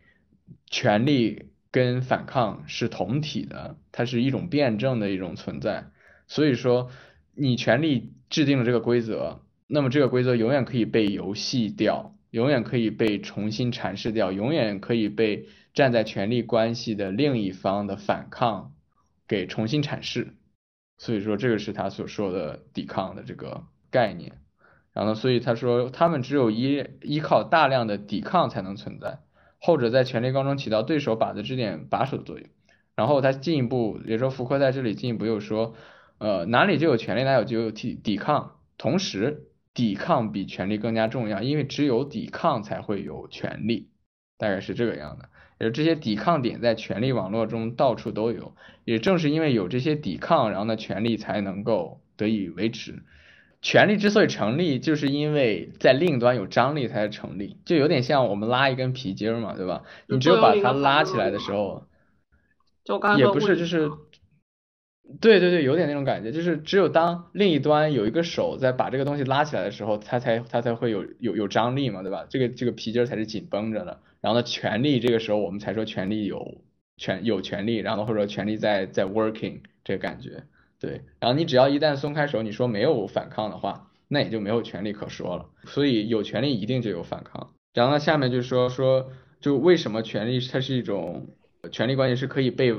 [0.71, 5.87] 权力跟反抗是同体的，它是一种辩证的一种存在。
[6.29, 6.91] 所以说
[7.35, 18.73] 你权力制定了这个规则，那么这个规则永远可以被游戏掉，永远可以被重新阐释掉，永远可以被站在权力关系的另一方的反抗
[19.29, 20.35] 给重新阐释。
[20.99, 24.41] 所以说，这个是他所说的抵抗的这个概念。
[24.93, 29.21] 然后呢，所以他说，他们只有依依靠大量的抵抗才能存在，
[29.61, 32.49] 后者在权力当中起到对手把的支点把手的作用。
[32.95, 35.75] 然后他进一步，也说福柯在这里进一步又说，
[36.17, 38.59] 呃，哪里就有权力，哪有就有抵抵抗。
[38.79, 43.91] 同时，抵抗比权力更加重要，因为只有抵抗才会有权力，
[44.39, 45.29] 大概是这个样的。
[45.59, 48.55] 也这些抵抗点在权力网络中到处都有，
[48.85, 53.03] 也正是因为有这些抵抗，然后呢，权力才能够得以维持。
[53.63, 59.83] 权力之所以成立，就是因为在另一端有张力才成立，就有点像我们拉一根皮筋嘛，对吧？
[60.09, 61.87] 你只有把它拉起来的时候，
[62.85, 63.91] 就也不是就是。
[65.21, 72.27] 对对对，有点那种感觉，就是只有当另一端有一个手在把这个东西拉起来的时候，它才它才会有有有张力嘛，对吧？
[72.29, 74.01] 这个这个皮筋才是紧绷着的。
[74.21, 76.63] 然后呢，权力这个时候我们才说权力有
[76.97, 80.45] 权有权力，然后或者说权力在在 working 这个感觉，
[80.81, 81.03] 对。
[81.21, 85.47] 然后你只要一旦松开手，你说没有反抗的话，那也就没有权力可说了。
[85.65, 87.53] 所以有权力一定就有反抗。
[87.75, 89.11] 然后呢，下面就说说
[89.41, 91.29] 就为什么权力它是一种
[91.71, 92.75] 权力关系是可以被。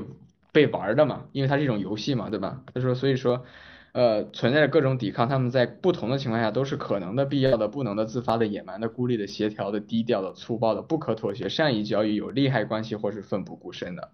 [0.50, 2.64] 被玩的嘛，因为它是一种游戏嘛，对吧？
[2.74, 3.44] 他说，所以说，
[3.92, 14.12] 呃，存在着各种抵抗，他们在不同的情况下都是可能的、必要的、不能的、自发的、野蛮的、孤立的、协调的、低调的、粗暴的、不可妥协、善意交易、有利害关系或是奋不顾身的。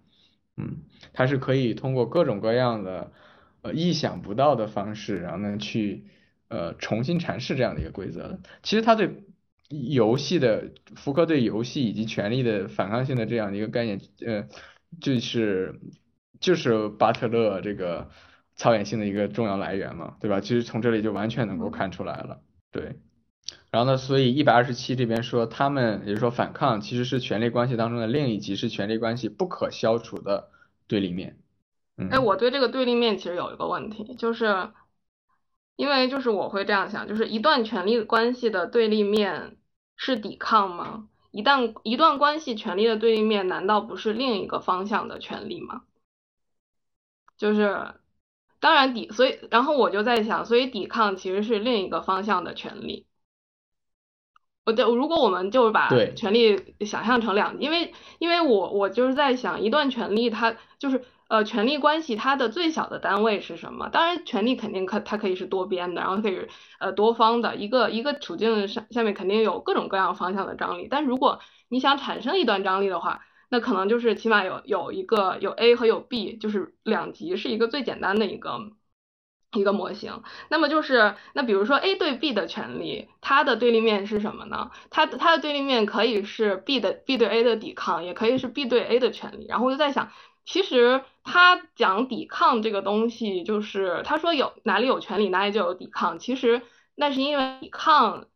[0.55, 0.77] 嗯，
[1.13, 3.11] 它是可以通过各种各样的
[3.61, 6.05] 呃意想不到的方式，然后呢去
[6.47, 8.39] 呃重新阐释这样的一个规则的。
[8.63, 9.25] 其实他对
[9.69, 14.47] 游戏的福柯对游戏以及权力的反抗性的这样的一个概念，呃，
[15.01, 15.79] 就是
[16.39, 18.09] 就是巴特勒这个。
[18.55, 20.39] 操演性的一个重要来源嘛，对吧？
[20.39, 22.41] 其实从这里就完全能够看出来了，
[22.71, 22.99] 对。
[23.69, 30.49] 然后呢，所以一百二十七这边说，他们也就是说反抗其实是权力关系当中的另一级，是权力关系不可消除的
[30.87, 31.37] 对立面。
[32.09, 34.71] 哎，我对这个对立面其实有一个问题，就是
[35.75, 39.57] 因为就是我会这样想，就是一段权力关系的对立面
[39.97, 41.09] 是抵抗吗？
[41.31, 45.83] 一旦一段关系权力的对立面难道不是另一个方向的权利吗？
[47.37, 47.95] 就是。
[48.65, 53.05] 当然抵，所以然后我就在想，所以抵抗其实是另一个方向的权利。
[54.65, 63.87] 我的如果我们就是把权利想象成两，因为因为我我就是在想，一段权利它就是呃权利关系它的最小的单位是什么？
[63.89, 66.47] 当然权利肯定可它可以是多边的，然后可以
[66.79, 70.87] 呃多方的，一个一个处境上下面肯定有各种各样方向的张力。
[70.89, 71.39] 但如果
[71.69, 73.21] 你想产生一段张力的话，
[73.55, 78.59] 那可能就是起码有有一个有 A 和有 B，就是两极是一个最简单的一个
[79.53, 80.23] 一个模型。
[80.49, 84.71] 那么就是那比如说 A 对 B 的权利，它的对立面是什么呢？
[84.89, 89.45] 它它的对立面可以是 B 的 B 对 A 的抵抗，也可以是 B 对 A 的权利。
[89.47, 90.11] 然后我就在想，
[90.43, 96.19] 其实他讲抵抗这个东西，就是他说有哪里有权利，哪里就有抵抗。
[96.19, 96.61] 其实
[96.95, 98.27] 那是因为抵抗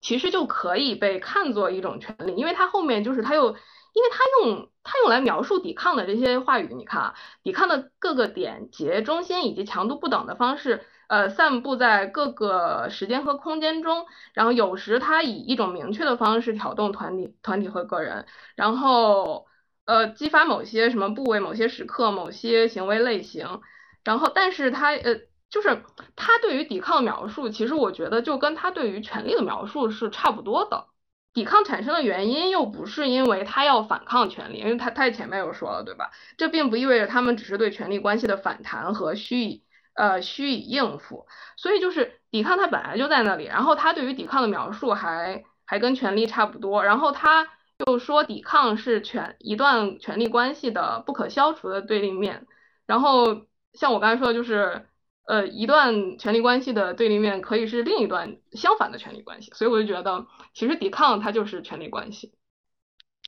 [0.00, 3.54] 其实就可以被看作一种权利，因为它后面就是它又。
[3.94, 14.06] 因为他用他用来描述抵抗的这些话语，你看啊，抵抗的各个点、节、中心以及强度不等的方式，呃，散布在各个时间和空间中。
[14.34, 18.26] 然后有时他以一种明确的方式挑动团体、团体和个人，
[18.56, 19.46] 然后
[19.86, 23.60] 呃，激发某些什么部位、某些时刻、某些行为类型。
[24.02, 25.82] 然后，但是他呃，就是
[26.16, 30.88] 他对于抵抗描述，其实我觉得就跟他对于权力的描述是差不多的。
[31.34, 36.10] 抵抗产生的原因又不是因为他要反抗权力，因为他他前面有说了，对吧？
[36.38, 39.64] 这并不意味着他们只是对权力关系的反弹和虚以
[39.94, 41.26] 呃虚以应付，
[41.56, 47.48] 所以就是抵抗它本来就在那里，然后他对于抵抗的描述还还跟权力差不多，然后他
[47.86, 52.46] 又说抵抗是权一段权力关系的不可消除的对立面，
[52.86, 54.86] 然后像我刚才说的就是。
[55.26, 62.34] 呃，一段权力关系的对立面可以是另一段相反的权力关系，所以我就觉得，其实抵抗它就是权力关系。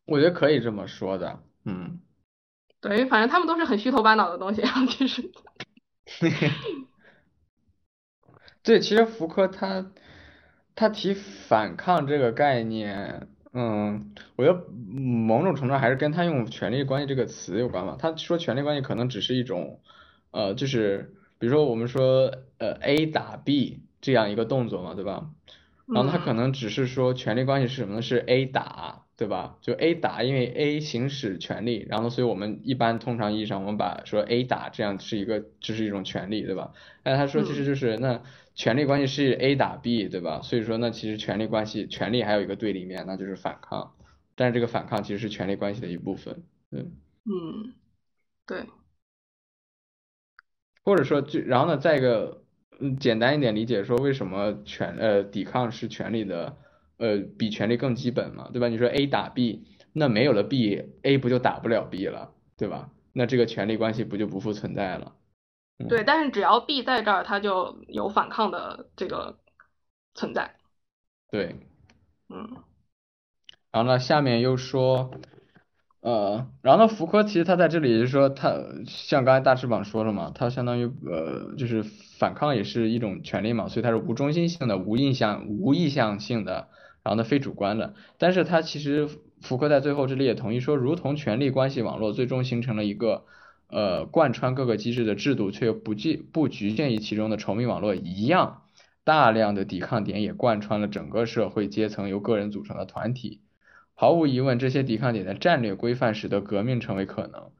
[0.04, 2.00] 我觉得可以这么说的，嗯。
[2.82, 5.30] 对，反正他们都是很虚头巴脑的东西啊，其实。
[8.62, 9.90] 对，其实福柯他
[10.74, 17.96] 他提反抗这个概念，嗯，我觉得某种程度还是跟他用权力关系这个词有关吧。
[17.98, 19.80] 他说权力关系可能只是一种，
[20.30, 21.14] 呃，就是。
[21.38, 25.30] 比如说我们说呃 A 打 B 这样一个动作嘛，对吧？
[25.86, 28.02] 然后他可能只是说权力关系是什么呢？
[28.02, 29.56] 是 A 打，对吧？
[29.60, 36.72] 就 A 打，因为 A 行使权利，然后所以我们一般通常意义上我们把说 A 打这样是一个这是一种权利，对吧？
[37.04, 38.20] 但他说其实就是那
[38.56, 40.40] 权力关系是 A 打 B，对吧？
[40.42, 43.92] 所以说那其实权力关系权力还有一个对立面，那就是反抗，
[44.34, 46.80] 但是这个反抗其实是权力关系的一部分，对。
[47.26, 47.74] 嗯，
[48.44, 48.64] 对。
[50.86, 52.42] 或者说，就然后呢，再一个，
[52.78, 56.56] 嗯，简单一点理解，说为什么权呃抵抗是权力的，
[56.98, 58.68] 呃，比权力更基本嘛，对吧？
[58.68, 62.90] 你说 A 打 B，那没有了 B，A 不就打不了 B 了，对吧？
[63.12, 65.16] 那这个权力关系不就不复存在了？
[65.88, 69.36] 对，但是只要 B 在这儿，它就有反抗的这个
[70.14, 70.54] 存在。
[71.32, 71.56] 对，
[72.28, 72.62] 嗯。
[73.72, 75.10] 然后呢，下面又说。
[76.06, 86.68] 呃，然后呢，福柯其实他在这里就是说，他像刚才大翅膀说了嘛，他相当于呃，就是反抗也是一种权利嘛，所以它是无中心性的、无印象、无意向性的，
[87.02, 87.94] 然后呢非主观的。
[88.18, 89.08] 但是他其实
[89.40, 93.24] 福柯在最后这里也同意说，如同权力关系网络最终形成了一个
[93.68, 98.62] 呃贯穿各个机制的制度，却又不局不局限于其中的稠密网络一样，
[99.02, 103.40] 大量的抵抗点也贯穿了整个社会阶层由个人组成的团体。
[103.98, 107.50] 毫无疑问，这些抵抗点的战略规范使得革命成为可能。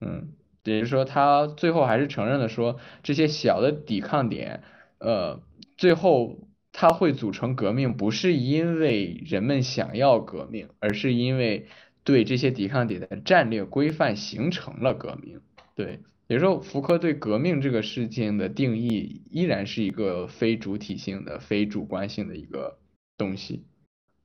[0.00, 4.62] 嗯，也就是说，他最后还是承认了说，这些小的抵抗点，
[4.98, 5.42] 呃，
[5.78, 11.66] 最后它会组成革命，不是因为人们想要革命，而是因为
[12.04, 15.40] 对这些抵抗点的战略规范形成了革命。
[15.74, 22.78] 对，也就是说，福柯对革命这个事情的定义依然是一个非主体性的、非主观性的一个
[23.16, 23.64] 东西。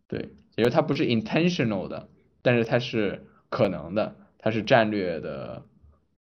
[0.07, 2.09] 对，也就它不是 intentional 的，
[2.41, 5.63] 但是它是可能的，它是战略的，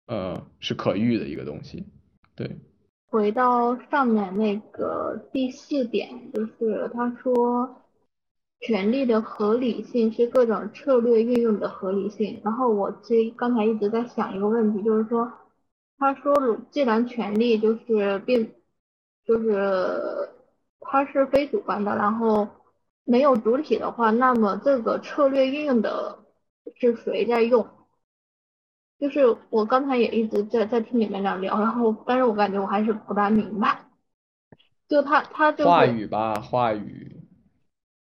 [0.06, 1.86] 呃，是可遇的一个东西。
[2.34, 2.58] 对。
[3.06, 7.80] 回到上面那个第四点，就是他说。
[8.60, 12.40] 权力的合理性是各种策略运用的合理性。
[12.42, 15.30] 然后我这刚才一直在想一个问题，就是说，
[15.98, 16.34] 他说，
[16.70, 18.50] 既然权力就是并
[19.26, 20.30] 就是
[20.80, 22.48] 它是非主观的，然后
[23.04, 26.18] 没有主体的话，那么这个策略运用的
[26.76, 27.68] 是谁在用？
[28.98, 33.84] 就是我刚才也一直在在听你们俩聊，然后但是我感觉我还是不大明白。
[34.88, 37.20] 就他他就是话语吧，话语。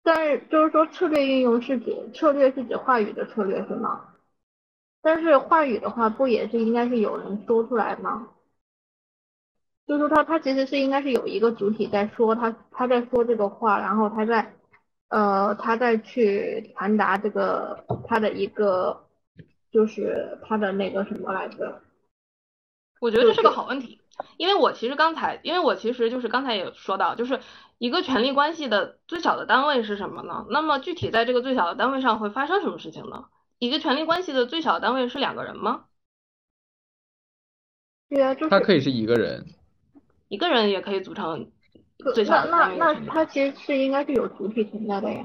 [0.03, 4.11] 但是就是说策略运用是指策略是指话语的策略是吗？
[5.01, 8.29] 但是话语的话不也是应该是有人说出来吗？
[9.87, 14.55] 就是说他他其实是应该是有一个主体在说他他在说这个话，然后他在
[15.15, 19.07] 呃他在去传达这个他的一个
[19.71, 21.81] 就是他的那个什么来着？
[23.01, 24.01] 我觉得这是个好问题，
[24.37, 27.41] 因为我其实刚才因为我其实就是刚才也说到就是。
[27.79, 30.47] 一个权力关系的最小的单位是什么呢？
[30.49, 33.27] 那么具体在这个最小的单位上会发生什么事情呢？
[33.59, 35.87] 一个权力关系的最小单位是两个人吗？
[38.09, 39.45] 对啊，就是他可以是一个人，
[40.29, 41.51] 一个人也可以组成
[42.27, 45.25] 那那那他其实是应该是有主体存在的呀，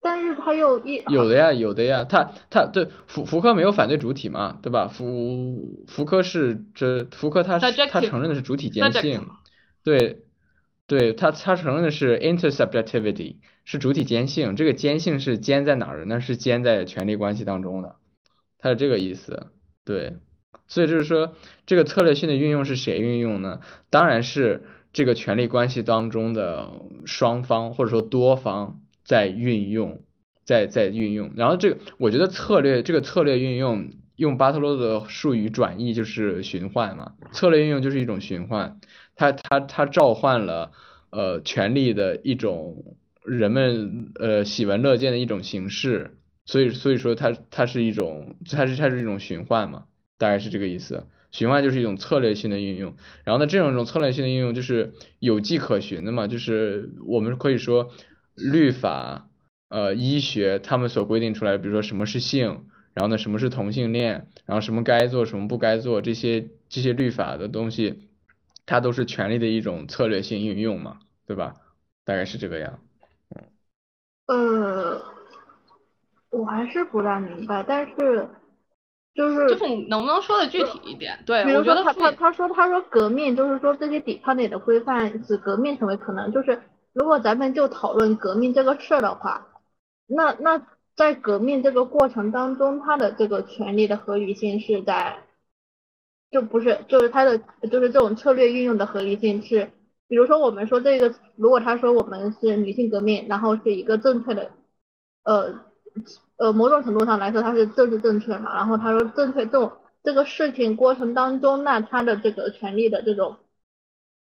[0.00, 4.88] 但是他又一有的呀有的呀，他他对福福柯没有反对主体嘛，对吧？
[4.88, 9.26] 福福柯是这福柯他他承认的是主体间性。
[9.84, 10.24] 对，
[10.86, 16.20] 对他他承认的是 intersubjectivity，是主体间性，这个间性是间在哪儿呢？
[16.20, 17.96] 是间在权力关系当中的，
[18.58, 19.46] 他是这个意思。
[19.84, 20.18] 对，
[20.68, 21.34] 所以就是说
[21.66, 23.60] 这个策略性的运用是谁运用呢？
[23.90, 24.62] 当然是
[24.92, 26.70] 这个权力关系当中的
[27.06, 30.02] 双方或者说多方在运用，
[30.44, 31.32] 在在运用。
[31.34, 33.90] 然后这个我觉得策略这个策略运用。
[34.18, 38.80] 用巴特洛的术语转译就是循环嘛，策略运用就是一种循环，
[39.14, 40.72] 它它它召唤了
[41.10, 49.84] 呃权力的一种人们呃喜闻乐见的一种形式，所以所以说它它是一种它是它是一种循环嘛，
[50.18, 52.94] 大概是这个意思，循环就是一种策略性的应用，
[53.24, 57.90] 然后呢这种一种策略性的应用就是有迹可循的嘛，就是我们可以说
[58.34, 59.28] 律法
[59.70, 62.66] 呃医学他们所规定出来，比如说什么是性。
[62.94, 64.26] 然后呢，什么是同性恋？
[64.44, 66.02] 然后什么该做，什么不该做？
[66.02, 68.08] 这些这些律法的东西，
[68.66, 71.54] 它都是权力的一种策略性应用嘛，对吧？
[72.04, 72.80] 大概是这个样。
[74.26, 75.00] 呃，
[76.30, 78.28] 我还是不大明白，但是
[79.18, 81.18] 就是就是你能不能说的具体一点？
[81.26, 86.62] 对，比如说他他他说他说革命就是说这些抵抗点的规范使革命成为可能，就是
[86.92, 89.48] 如果咱们就讨论革命这个事儿的话，
[90.06, 90.62] 那那。
[90.98, 95.22] 在革命这个过程当中，他的这个权利的合理性是在，
[96.28, 97.38] 就不是，就是他的，
[97.70, 99.70] 就是这种策略运用的合理性是，
[100.08, 104.50] 比如说我们说这个，如果他说我们是女性革命，然后是一个正确的，
[105.22, 105.54] 呃，
[106.36, 109.72] 呃，某种程度上来说它是政治正确嘛，然后他说正确这种
[110.02, 113.36] 这个事情过程当中，那他的这个权利的这种，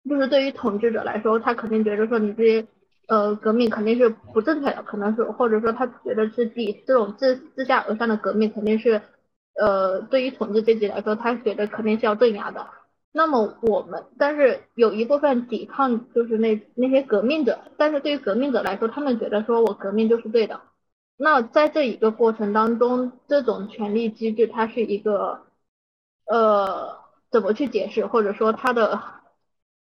[0.09, 2.67] 就是对于统治者来说，他肯定觉得说你这些。
[3.07, 8.99] 呃，革命肯定是不正确的，可能是或者说他觉得是第这种自自下而上的革命肯定是，
[9.61, 12.65] 呃，对于统治阶级来说，他觉得肯定是要镇压的。
[13.11, 20.59] 那么我们，但是有一部分抵抗就是那那些革命者，但是对于革命者来说，他们觉得说我革命就是对的。
[21.17, 25.41] 那在这一个过程当中，这种权力机制它是一个，
[26.25, 26.97] 呃，
[27.31, 29.01] 怎么去解释，或者说它的。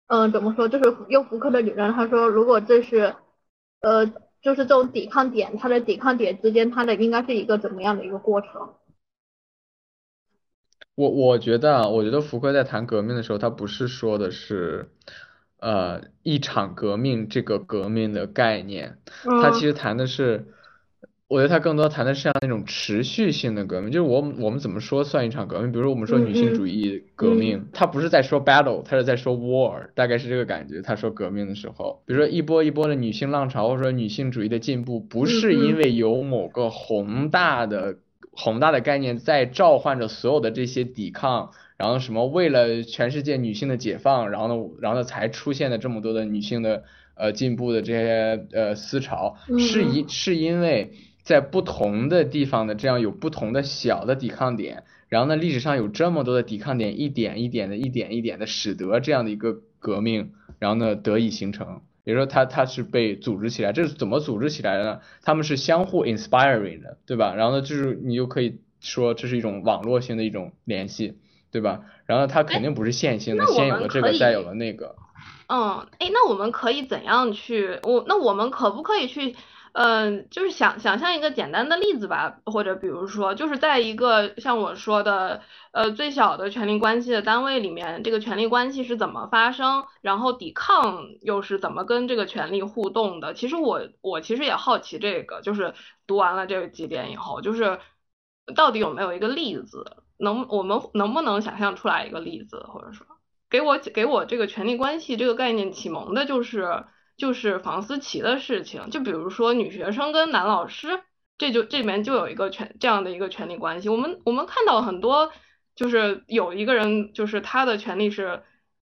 [0.09, 0.69] 嗯，怎么说？
[0.69, 3.15] 就是用福克的理论，他说，如果这是，
[3.81, 4.05] 呃，
[4.43, 8.75] 就是这种抵抗点，它的抵抗点之间，它的应该是一个怎么样的一个过程？
[10.95, 14.91] 我我觉得啊，我觉得福克在谈革命的时候，他不是说的是，
[15.61, 18.99] 呃，一场革命这个革命的概念，
[19.41, 20.53] 他其实谈的是。
[21.33, 25.73] 我觉得他更多谈的是像那种持续性的革命，就是我我们怎么说算一场革命？
[25.73, 30.83] 比如说我们说女性主义革命，他不是在说 battle，他是在说 war，大概是这个感觉。
[30.83, 37.97] 他说革命的时候，比如说一波一波的女性浪潮，或者说女性主义的进步，不是因为有某个宏大的
[38.33, 46.83] 宏大的概念在召唤着所有的这些抵抗，然后什么为了全世界女性的解放，然后呢，然后呢才出现了这么多的女性的
[47.15, 50.93] 呃进步的这些呃思潮，是一是因为。
[51.23, 61.81] 在不同的地方的这样有不同的小的抵抗点，然后呢，历史上有这么多的抵抗点，一点一点的，一点一点的，使得这样的一个革命，然后呢得以形成。
[62.05, 65.01] 比如说，它它是被组织起来，这是怎么组织起来的呢？
[65.23, 67.35] 他们是相互 inspiring 的，对吧？
[67.37, 71.19] 然后呢，就是你就可以说这是一种网络性的一种联系，
[71.53, 71.83] 对吧？
[72.07, 74.97] 然后它肯定不是线性的，先有了这个，再有了那个。
[75.47, 77.79] 嗯，哎，那我们可以怎样去？
[77.85, 79.37] 我那我们可不可以去？
[79.75, 85.41] 嗯，就是想想象一个简单的例子吧，或者比如说，就是在一个像我说的，
[85.71, 93.33] 呃，最小的权力关系的单位里面，这个权力关系是怎么发生，然后抵抗又是怎么跟这个权力互动的？
[93.33, 95.73] 其实我我其实也好奇这个，就是
[96.07, 97.81] 读完了这几点以后，就是
[98.55, 103.07] 到底有没有一个例子，能我们能不能想象出来一个例子，或者说
[103.49, 106.85] 给我给我这个权力关系这个概念启蒙的，就是。
[107.17, 111.03] 就是房思琪的事情，就比如说女学生跟男老师，
[111.39, 113.89] 这就这里面就有一个权这样的一个权利关系。
[113.89, 115.33] 我们我们看到很多，
[115.75, 118.43] 就是有一个人，就是他的权利是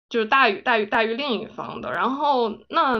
[0.09, 1.91] 就是大于大于大于另一方的。
[1.91, 2.99] 然后那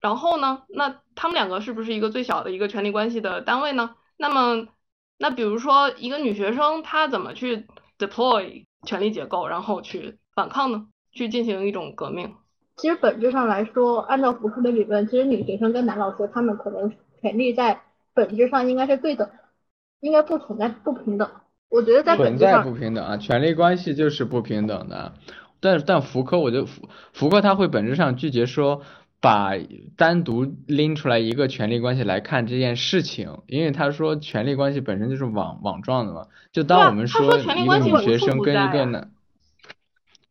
[0.00, 3.96] 然后呢，那他们两个是不是一个最小的一个权利关系的单位呢？
[4.16, 4.68] 那么
[5.18, 7.66] 那比如说一个女学生，她怎么去
[7.98, 10.86] deploy 权力结构，然后去反抗呢？
[11.12, 12.36] 去进行一种革命？
[12.80, 16.90] 其实本质上来说，按照福柯的理论，其实女学生跟男老师他们可能
[17.20, 17.82] 权利在
[18.14, 19.28] 本质上应该是对等，
[20.00, 21.28] 应该不存在不平等。
[21.68, 25.12] 我觉得在存在不平等啊，权力关系就是不平等的。
[25.60, 28.80] 但但福柯，我觉得福福柯他会本质上拒绝说
[29.20, 29.52] 把
[29.98, 36.28] 单独拎出来一个权力关系来看这件事情，因为他说权力关系本身就是网网状的嘛。
[36.50, 39.10] 就当我们说一个女学生跟一个男。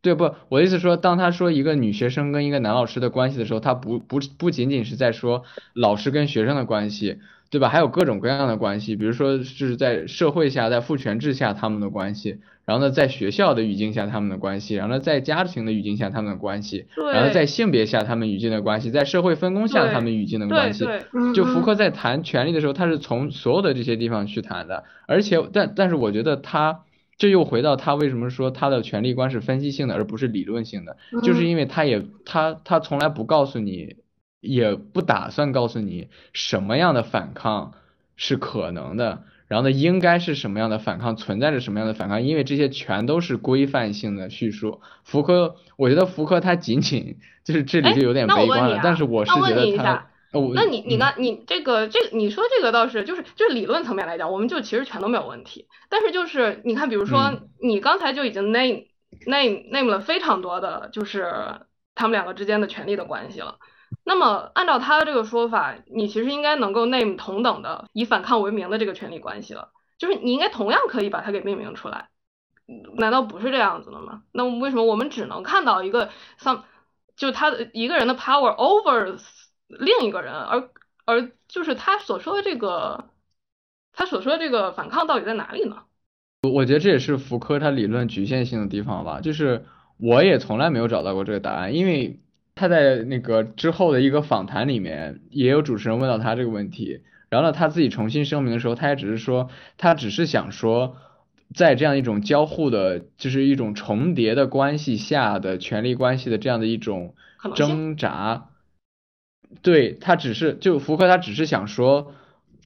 [0.01, 0.33] 对不？
[0.47, 5.43] 我的意思说，当他说一个女学生跟一个男老师的关系的时候，他不不不仅仅是在说
[5.73, 7.17] 老师跟学生的关系，
[7.49, 7.67] 对吧？
[7.67, 20.87] 还有各种各样的关系，比如说就是在社会下，在父权制下他们的关系，然后呢，在学校的语境下他们的关系，然后呢，在家庭的语境下他们的关系，然后在性别下他们语境的关系，在社会分工下他们语境的关系。
[21.35, 26.79] 就福柯在谈权利的时候，他是从所有的这些地方去谈的，而且但但是我觉得他。
[27.19, 33.97] 这又回到他为什么说他的权力观是分析性的而不是理论性的，就是因为他也他他从来不告诉你，
[34.39, 37.73] 也不打算告诉你什么样的反抗
[38.15, 44.81] 是可能的，然后呢应该是什么样的反抗存在着什么样的反抗，因为这些全都是规范性的叙述。
[45.03, 50.08] 福柯，我觉得福柯他仅仅 就是这里就有点悲观了，但是我是觉得他。
[50.53, 51.13] 那你你呢？
[51.17, 55.67] 你这个这个你说这个倒是就是就是理论层面来讲，我们就其实全都没有问题。
[55.89, 58.83] 但是就是你看，比如说你刚才就已经 name
[59.25, 61.61] name name 了非常多的就是
[61.95, 63.57] 他们两个之间的权利的关系了。
[64.03, 69.69] 那么按照他的这个说法，你其实应该能够 name 同等的以反抗为名的这个权利关系了。
[69.97, 72.09] 就是你应该同样可以把它给命名出来。
[72.97, 74.21] 难道不是这样子的吗？
[74.31, 76.61] 那为什么我们只能看到一个 some
[77.15, 79.17] 就他的一个人的 power over？
[79.69, 80.69] 另一个人，而
[81.05, 83.09] 而就是他所说的这个，
[83.93, 85.83] 他所说的这个反抗到底在哪里呢？
[86.41, 89.21] 我觉得这也是福柯他理论局限性的地方吧。
[89.21, 89.65] 就是
[89.97, 92.19] 我也从来没有找到过这个答案，因为
[92.55, 100.97] 他在那个之后的一个访谈里面，也有主持人问到他这个问题，然后呢他自己重新声明的时候，他也只是说，他只是想说，
[101.53, 107.15] 在这样一种交互的，就是一种重叠的关系下的权力关系的这样的一种
[107.53, 108.45] 挣扎。
[109.61, 112.13] 对他只是就福柯，他只是想说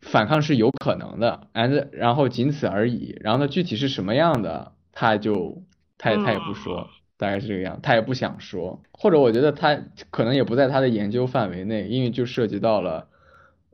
[0.01, 3.18] 反抗是有可能的，and 然后仅此而已。
[3.22, 5.64] 然后呢，具体是什么样的，他就
[5.97, 9.80] 他也他也不说，大概是这个样，他也不想说，或者我觉得他
[10.11, 13.07] 可能也不在他的研究范围内，因为就涉及到了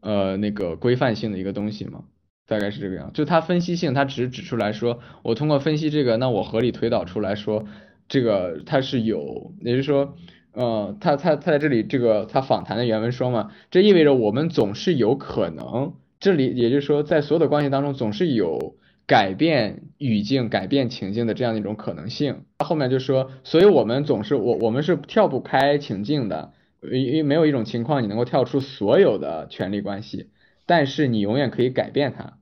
[0.02, 2.04] 呃那个规范性的一个东西嘛，
[2.48, 3.12] 大概是这个样。
[3.14, 7.66] 就他分析性，他只是指出来说，我通过分析这个，那我合理推导出来说，
[8.08, 10.16] 这个它是有，也就是说。
[10.62, 18.76] 嗯，他他他在这里这个他访谈的原文说嘛，这意味着我们总是有可能，这里也就是说在所有的关系当中总是有
[19.08, 22.44] 改变语境、改变情境的这样一种可能性。
[22.58, 30.28] 他后面就说，所以我们总是我我们是跳不开情境的，因为没有一种情况你能够跳出所有的权利关系，
[30.66, 32.34] 但是你永远可以改变它，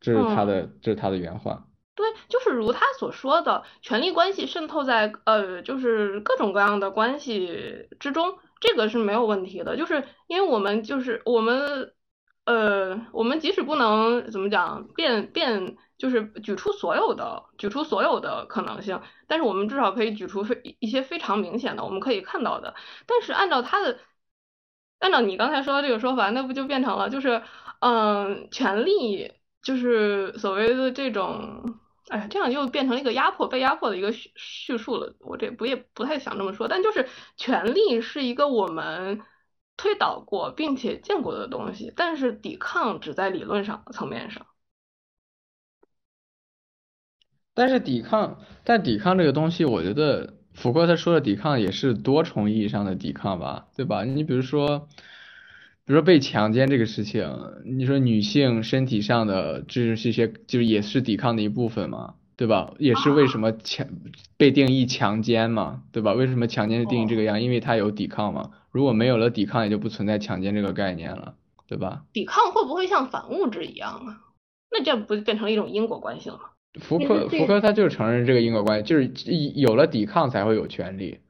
[0.00, 1.65] 这是他的这是他的原话。
[1.96, 9.78] 对，就是如他所说的，权力关系渗透在呃，就是各种各样的关系之中，这个是没有问题的。
[9.78, 11.94] 就是因为我们就是我们
[12.44, 22.74] 呃，我们即使不能怎么讲变变，就是举出所有的举出所有的可能性，但是我们至少可以举出非一些非常明显的，我们可以看到的。
[23.06, 23.98] 但是按照他的，
[24.98, 27.42] 按照你刚才说的这个说法，那不就变成了就是
[27.80, 29.32] 嗯，权力
[29.62, 31.80] 就是所谓的这种。
[32.08, 35.14] 哎呀，这样就变成了一个压迫、被压迫的一个叙叙述了。
[35.20, 39.20] 我这不也不太想这么说，但就是权力是一个我们
[39.76, 44.46] 推导过并且见过的东西，但是抵抗只在理论上层面上。
[47.54, 54.04] 但是抵抗，但抵抗这个东西，我觉得福柯他说的抵抗也是多重意义上的抵抗吧，对吧？
[54.04, 54.88] 你比如说，
[55.86, 57.32] 比如说被强奸这个事情，
[57.64, 62.74] 你说女性身体上的这是一些，就是也是抵抗的一部分嘛，对吧？
[62.78, 63.86] 也是为什么强
[64.36, 66.12] 被定义强奸嘛，对吧？
[66.12, 67.40] 为什么强奸是定义这个样？
[67.40, 68.50] 因为它有抵抗嘛。
[68.72, 71.36] 如果没有了抵抗，也就不存在强奸这个概念了，
[71.68, 72.02] 对吧？
[72.12, 74.20] 抵抗会不会像反物质一样啊？
[74.72, 76.42] 那这不就变成了一种因果关系了吗？
[76.80, 79.12] 福柯，福柯他就承认这个因果关系，就是
[79.54, 81.20] 有了抵抗才会有权利。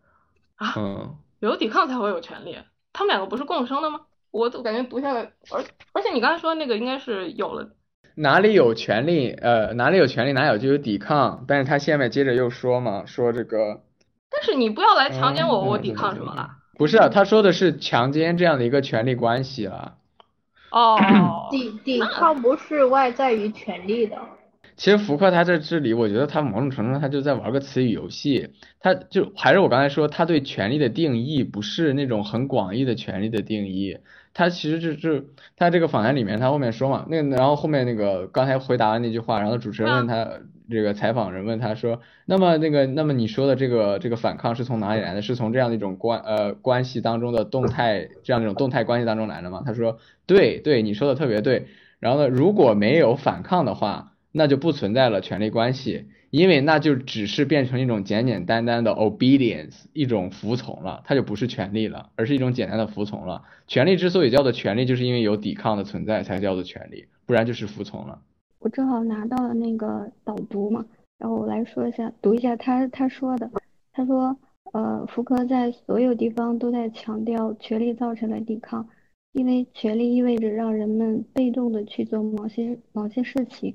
[0.55, 2.57] 啊，嗯，有抵抗才会有权利，
[2.95, 4.01] 他们两个不是共生的吗？
[4.37, 7.71] 我都感觉读下来，而而且你刚才说那个应该是有了，
[8.15, 11.45] 哪里有权利，呃，哪里有权利，哪有就有抵抗。
[11.49, 13.81] 但是他下面接着又说嘛，说这个，
[14.31, 16.51] 但是你不要来强奸我，嗯我抵抗什么了？
[16.79, 19.95] 不是啊，他说的是强奸这样的一个权利关系了。
[20.71, 20.99] 哦，
[21.51, 24.19] 抵抵抗不是外在于权利的，
[24.77, 28.51] 其实福克他在这里，我觉得他某种程度上他就在玩个词语游戏，
[28.81, 33.97] 他就还是我刚才说，他对权力的定义不是那种很广义的权力的定义，
[34.37, 40.29] 他其实就是他这个访谈里面他后面说嘛，那个然后后面那个刚才回答完那句话，然后主持人问他
[40.69, 45.23] 这个采访人问他说，那么那个那么你说的这个这个反抗是从哪里来的？
[45.23, 49.63] 是从这样的一种关呃关系当中的动态这样一种动态关系当中来的吗？
[49.65, 49.97] 他说
[50.27, 51.69] 对对，你说的特别对。
[51.99, 63.43] 然后呢，如果没有反抗的话，那就不存在了权力关系，因为那就只是变成一种简简单单的 obedience，一种服从了，它就不是权利了，而是一种简单的服从了。
[63.67, 68.21] 权利之所以叫做权利，就是因为有抵抗的存在才叫做权利，不然就是服从了。
[68.59, 70.85] 我正好拿到了那个导读嘛，
[71.19, 73.51] 然后我来说一下，读一下他他说的。
[73.95, 74.37] 他说，
[74.75, 78.87] 呃，福柯在所有地方都在强调权力造成的抵抗，
[79.33, 83.75] 因为权力意味着让人们被动的去做某些某些事情，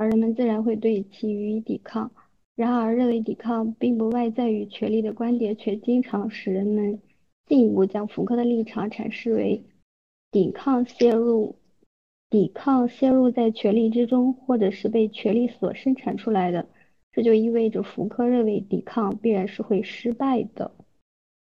[0.00, 2.10] 而人们自然会对其予以抵抗。
[2.56, 6.98] 然而，认为抵抗并不外在于权力的观点，却经常使人们
[7.46, 9.62] 进一步将福柯的立场阐释为
[10.30, 11.56] 抵抗陷入。
[12.30, 16.66] 抵抗陷入在权力之中，或者是被权力所生产出来的，
[17.12, 20.70] 这就意味着福柯认为抵抗必然是会失败的。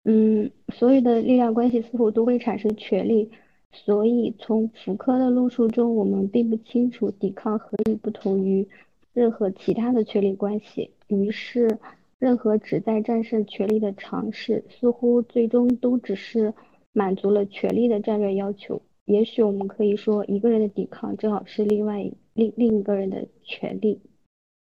[0.04, 3.30] 嗯，所有的力量关系似乎都会产生权力，
[3.72, 8.66] 所以从福柯的论述中，我们并不清楚抵抗何以不同于
[9.12, 10.90] 任何其他的权力关系。
[11.06, 11.78] 于是，
[12.18, 16.52] 任何旨在战胜权力的尝试，似乎最终都只是
[16.92, 18.82] 满足了权力的战略要求。
[19.04, 24.00] 也许我们可以说，一个人的抵抗正好是另外另另一个人的权利。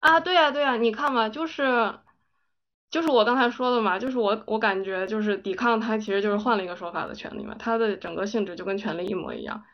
[0.00, 1.62] 啊，对呀对呀，你看嘛，就是
[2.96, 9.64] 就是我刚才说的嘛，就是我我感觉就是抵抗，它其实就是换了一个说法的权利嘛，它的整个性质就跟权利一模一样。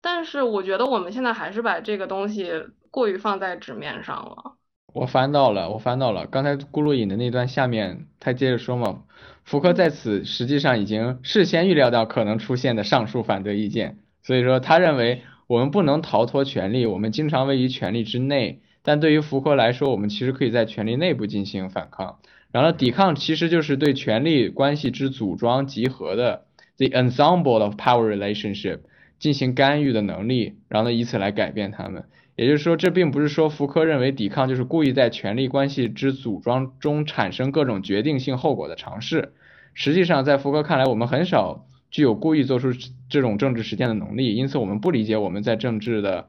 [0.00, 2.50] 但是我觉得我们现在还是把这个东西
[2.90, 4.56] 过于放在纸面上了。
[4.92, 9.04] 我翻到了，我翻到了，刚才咕噜引的那段下面，他接着说嘛，
[9.44, 14.00] 福柯在此实际上已经事先预料到可能出现的上述反对意见。
[14.24, 18.62] 所以说，他认为我们不能逃脱权力，我们经常位于权力之内。
[18.82, 22.18] 但对于福柯来说，我们其实可以在权力内部进行反抗。
[22.54, 26.44] 然后，抵抗其实就是对权力关系之组装集合的
[26.76, 28.78] the ensemble of power relationship
[29.18, 32.04] 进行干预的能力，然后呢，以此来改变他们。
[32.36, 39.32] 也就是说，这并不是说福柯认为抵抗就是故意在权力关系之组装中产生各种决定性后果的尝试。
[39.74, 41.66] 实际上，在福柯看来，我们很少。
[41.90, 42.68] 具有故意做出
[43.08, 46.28] 这种政治实践的能力，因此我们不理解我们在政治的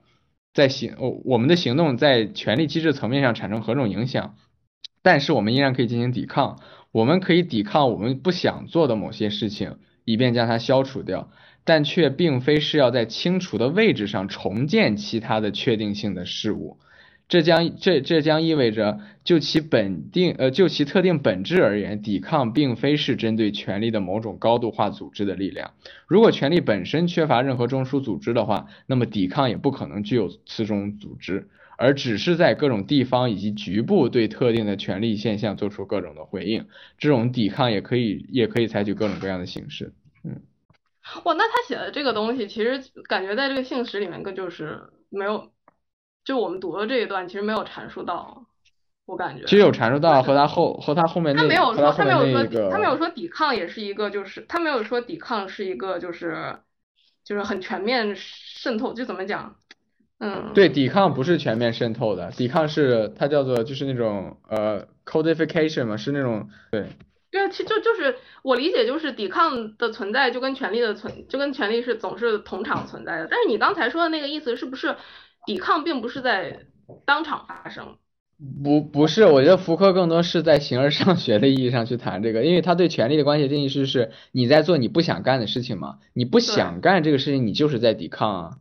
[0.53, 4.35] 在行哦我们的行动在权力机制层面上产生何种影响，
[5.05, 6.57] 但是我们依然可以进行抵抗，
[6.91, 11.29] 我们可以抵抗我们不想做的某些事情，以便将它消除掉，
[11.63, 16.79] 但却并非是要在清除的位置上重建其他的确定性的事物。
[17.27, 25.73] 这将这这将意味着，就其本定呃就其特定本质而言，抵抗并非是针对权力的某种高度化组织的力量。
[26.07, 36.67] 如果权力本身缺乏任何中枢组织的话，那么抵抗也不可能具有此种组织，而只是在各种地方以及局部对特定的权力现象做出各种的回应。
[36.97, 39.93] 这种抵抗也可以也可以采取各种各样的形式。
[40.23, 40.41] 嗯，
[41.23, 45.51] 哇，那他写的这个东西，其实感觉在这个信史里面，更就是没有。
[46.23, 48.47] 就我们读的这一段，其实没有阐述到，
[49.05, 49.43] 我感觉。
[49.45, 56.57] 其实有阐述到和他后和他后面那他没有说，他没有说，他没有说抵抗也是一个，就是他没有说抵抗是一个，就是
[57.23, 59.55] 就是很全面渗透，就怎么讲，
[60.19, 66.85] 嗯，对，抵抗不是全面渗透的，抵抗是它叫做就是那种呃 codification 嘛，是那种对。
[67.31, 74.95] 对啊，其实就就是我理解就是抵抗的存在就跟权力的存就跟权力是总是同场存在的，但是你刚才说的那个意思是不是
[75.45, 76.61] 抵抗并不是在
[77.05, 77.97] 当场发生？
[78.63, 88.51] 不不是，我觉得福柯更多是在形而上学的意义上去谈这个，因为他对权力的关系定义是是你在做你不想干的事情嘛，你不想干这个事情，你就是在抵抗啊。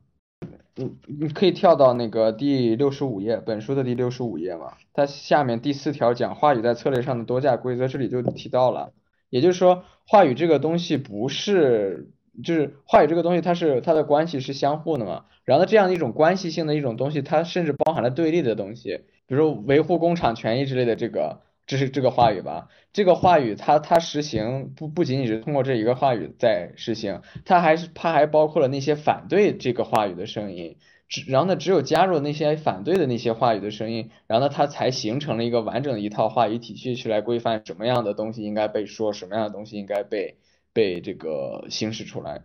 [0.76, 8.92] 你你可以跳到那个第六十五页，本书的第六十五页嘛，它下面第四条讲话语在策略上的多价规则，这里就提到了，
[9.30, 12.10] 也就是说话语这个东西不是，
[12.42, 19.04] 就是话语这个东西它是它的关系是相互的嘛，然后这样一种关系性的一种东西，它甚至包含了对立的东西。
[19.26, 22.68] 比如说维护工厂权益之类的，这个这是这个话语吧？
[22.92, 30.76] 这个话语它它实行不不仅仅是通过这一个话语在实行，它还是它还包括了那些反对这个话语的声音，
[31.08, 40.36] 只然后呢只有加入那些反对的那些话语的声音，然后呢它才形成了一个完整的一套话语体系去来规范什么样的东西应该被说，什么样的东西应该被
[40.74, 42.42] 被这个行使出来。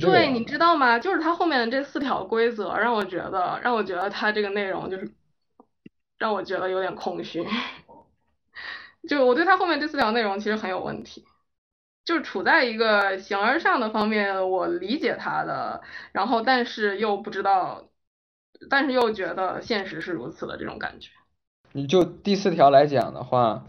[0.00, 1.00] 对，你知道吗？
[1.00, 5.10] 就是它后面的这四条规则让我觉得让我觉得它这个内容就是。
[6.18, 7.42] 让我觉得有点空虚，
[9.08, 11.24] 就我对他后面这四条内容其实很有问题，
[12.04, 15.82] 就是处在一个形而上的方面，我理解他的，
[16.12, 17.88] 然后但是又不知道，
[18.68, 21.10] 但是又觉得现实是如此的这种感觉。
[21.72, 23.64] 你就第四条来讲的话，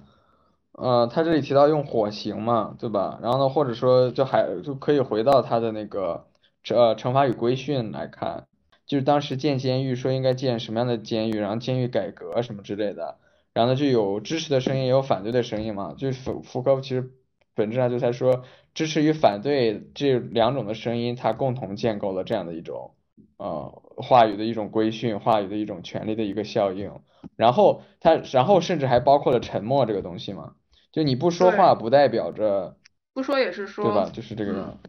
[0.74, 3.20] 呃，他这里提到用火刑嘛，对吧？
[3.22, 6.26] 然后呢，或者说就还就可以回到他的那个
[6.70, 8.48] 呃惩罚与规训来看。
[8.88, 13.20] 就是当时建监狱说应该建什么样的监狱，然后监狱改革什么之类的，
[13.54, 15.94] 然后呢就有支持的声音，也有反对的声音嘛。
[15.98, 17.12] 就是福福柯其实
[17.54, 22.96] 本质上就在说支持与反对这两种的声音，它共同建构了这样的一种
[23.38, 26.92] 呃话语的一种规训，话语的一种权利的一个效应。
[27.36, 30.56] 然后它然后甚至还包括了沉默这个东西嘛，
[30.92, 32.78] 就你不说话不代表着
[33.14, 34.10] 不说也是说，对吧？
[34.12, 34.80] 就是这个样。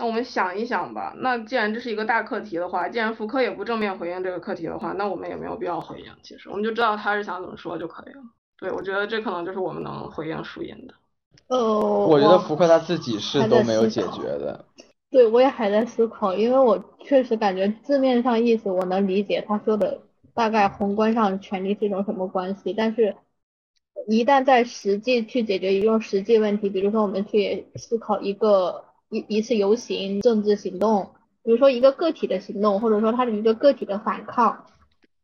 [0.00, 1.12] 那我们想一想吧。
[1.18, 6.06] 那既然这是一个大课题的话，既然福柯也不正面回应这个课题的话，那我们也没有必要回应。
[6.22, 8.22] 其实我们就知道他是想怎么说就可以了。
[8.58, 10.94] 对，我觉得这可能就是我们能回应输赢的。
[11.48, 14.64] 呃，我觉得福柯他自己是都没有解决的。
[15.10, 20.00] 对，我也还在思考，因为我确实感觉字面上意思我能理解他说的
[20.32, 23.14] 大概宏观上权力是一种什么关系，但是，
[24.08, 28.88] 一旦在实际去解决一种实际问题，比如说我们去思考一个。
[29.10, 31.10] 一一次游行政治行动，
[31.42, 34.66] 比如说一个个体的行动，或者说他的一个个体的反抗，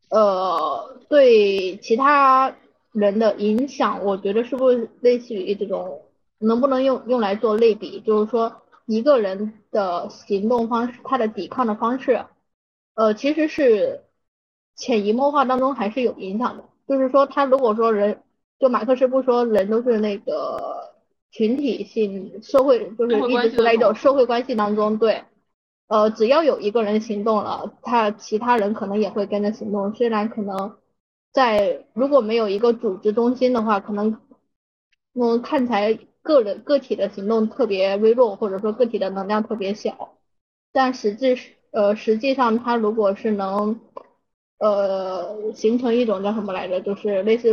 [0.09, 2.53] 呃，对其他
[2.91, 6.01] 人的影响，我觉得是不是类似于这种，
[6.39, 8.01] 能不能用用来做类比？
[8.01, 8.53] 就是说
[8.85, 12.25] 一个人的行动方式，他的抵抗的方式，
[12.95, 14.03] 呃，其实是
[14.75, 16.65] 潜移默化当中还是有影响的。
[16.87, 18.21] 就是说他如果说人，
[18.59, 20.96] 就马克思不说人都是那个。
[21.29, 25.23] 群体性社会就是一直处在一种社会关系当中，对，
[25.87, 29.93] 呃，只要有一个人行动了，他其他人可能也会跟着行动。
[29.93, 30.77] 虽然可能
[31.33, 34.19] 在如果没有一个组织中心的话，可能
[35.13, 40.17] 嗯看起来个人个体的行动特别微弱，或者说个体的能量特别小，
[40.71, 41.37] 但实际
[41.71, 43.79] 呃实际上他如果是能
[44.59, 47.49] 呃形成一种叫什么来着，就是类似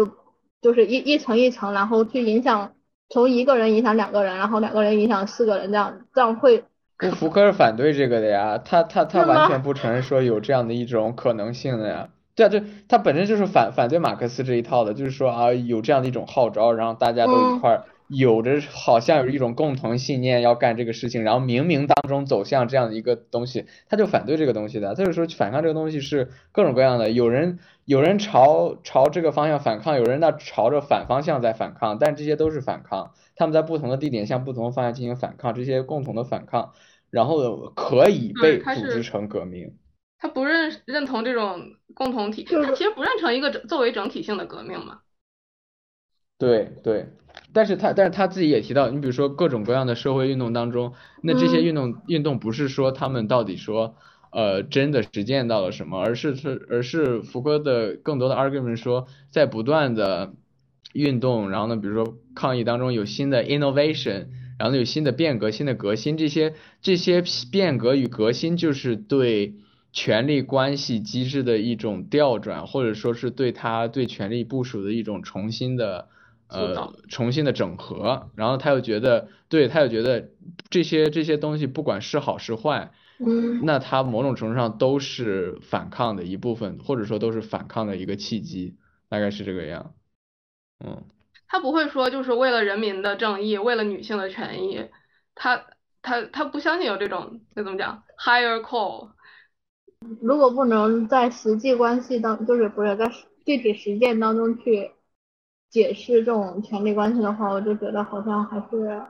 [0.62, 2.72] 就是一一层一层，然后去影响。
[3.15, 6.65] 从一个人影响两个人，然后两个人影响四个人，这样这样会。
[6.99, 12.09] 不，福柯是反对这个的呀，他他他完全不承认说有这样的一种可能性的呀。
[12.35, 17.85] 对啊，这他本身就是反反对马克思这一套的，就是说啊有这样的一种号召，然后大家都一块儿。
[18.07, 24.95] 有着好像有一种共同信念要干这个事情，然后冥冥当中走向这样的一个东西，他就反对这个东西的。
[24.95, 36.73] 他就说反抗这个东西是各种各样的，有人有人朝朝这个方向反抗，有人那朝着反方向在反抗，但这些都是反抗，他们在不同的地点向不同的方向进行反抗，这些共同的反抗，
[37.11, 39.77] 然后可以被组织成革命。
[40.19, 45.01] 他不认认同这种共同体，他其实不认成一个作为整体性的革命嘛。
[46.39, 47.09] 对对。
[47.52, 53.97] 但是他，但是他自己也提到，你比如说各种各样的社会运动当中，那这些运动运动不是说他们到底说，
[54.35, 60.35] 呃，真的实践到了什么，而是是而是福柯的更多的 argument 说，在不断的
[60.93, 64.27] 运动，然后呢，比如说抗议当中有新的 innovation，
[64.59, 69.55] 然后有新的变革、新的革新，这些这些变革与革新就是对
[69.93, 76.09] 权力关系机制的一种调转，或者说是对他对权力部署的一种重新的。
[76.47, 80.28] 呃，重新的整合，然后他又觉得，对他又觉得
[80.69, 82.93] 这些这些东西不管是好是坏，
[83.26, 88.76] 嗯那它某种程度上都是反抗的一部分，或者说都是反抗的一个契机，
[89.09, 89.94] 大概是这个样。
[90.84, 91.05] 嗯，
[91.46, 94.88] 他不会说就是为了人民的正义，为了女性的权益，
[95.34, 95.64] 他
[96.02, 99.10] 他他不相信有这种那怎么讲 higher call。
[100.20, 103.10] 如果不能在实际关系当，就是不是在
[103.46, 104.90] 具体实践当中去
[105.70, 109.02] 解释这种权力关系的话，我就觉得好像还是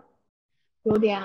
[0.85, 1.21] 有点，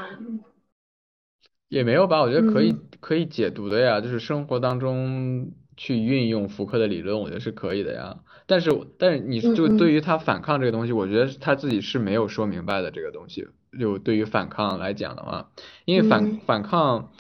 [1.70, 8.18] 也没有吧，我觉得可以嗯可以解读的呀，就是生活当中去运用福柯的理论，我觉得是可以的呀。
[8.46, 13.48] 但是但是你就对于他反抗这个东西，我觉得他自己是没有说明白的这个东西。
[13.80, 15.52] 就对于反抗来讲的话，
[15.86, 17.12] 因为反嗯反抗，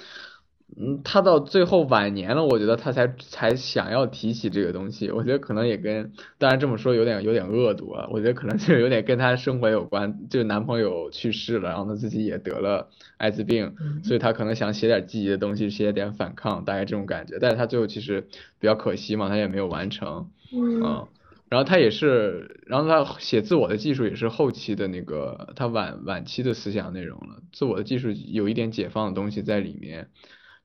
[0.77, 5.11] 嗯，他到最后晚年了，我觉得他才才想要提起这个东西。
[5.11, 13.73] 我觉得可能也跟，当然这么说有点有点恶毒啊，我觉得可能就是有点跟他生活有关，就是男朋友去世了，然后他自己也得了艾滋病，
[14.03, 17.39] 所以他可能想写点积极的东西，写点反抗，大概这种感觉。
[17.41, 18.27] 但是他最后其实
[18.59, 20.29] 比较可惜嘛，他也没有完成。
[20.51, 21.07] 嗯嗯，
[21.49, 30.09] 然后他也是，然后他写自我的技术也是后期的那个他晚晚期的思想内容了，自我的技术有一点解放的东西在里面，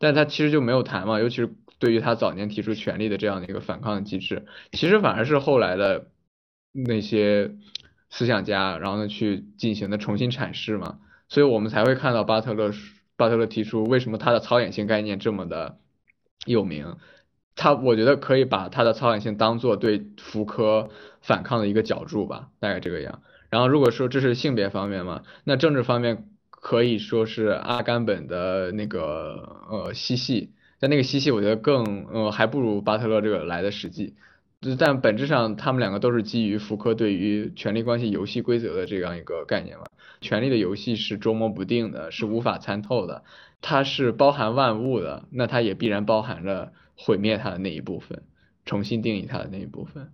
[0.05, 6.09] 但他其实就没有谈嘛，尤其是对于他早年提出权利的这样的一个反抗机制，其实反而是后来的
[6.72, 7.52] 那些
[8.10, 10.98] 思想家，然后呢去进行的重新阐释嘛，
[11.28, 12.70] 所以我们才会看到巴特勒
[13.16, 15.78] 巴特勒提出为什么他的超演性概念这么的
[16.44, 16.97] 有名。
[17.56, 20.90] 他我觉得可以把他的超演性当做对福柯
[21.22, 23.22] 反抗的一个角柱吧，大概这个样。
[23.48, 26.28] 然后如果说这是性别方面嘛，那政治方面
[26.65, 30.51] 可以说是阿甘本的那个呃嬉戏，
[30.81, 34.15] 但那个嬉戏我觉得更呃还不如巴特勒这个来的实际。
[34.78, 39.85] 但本质上他们两个都是基于福柯对于权力关系游戏规则的这样一个概念嘛。
[40.23, 43.24] 权力的游戏是捉摸不定的，是无法参透的，
[43.61, 48.23] 它是包含万物的，那它也必然包含着毁灭它的那一部分，
[48.65, 50.09] 重新定义它的那一部分。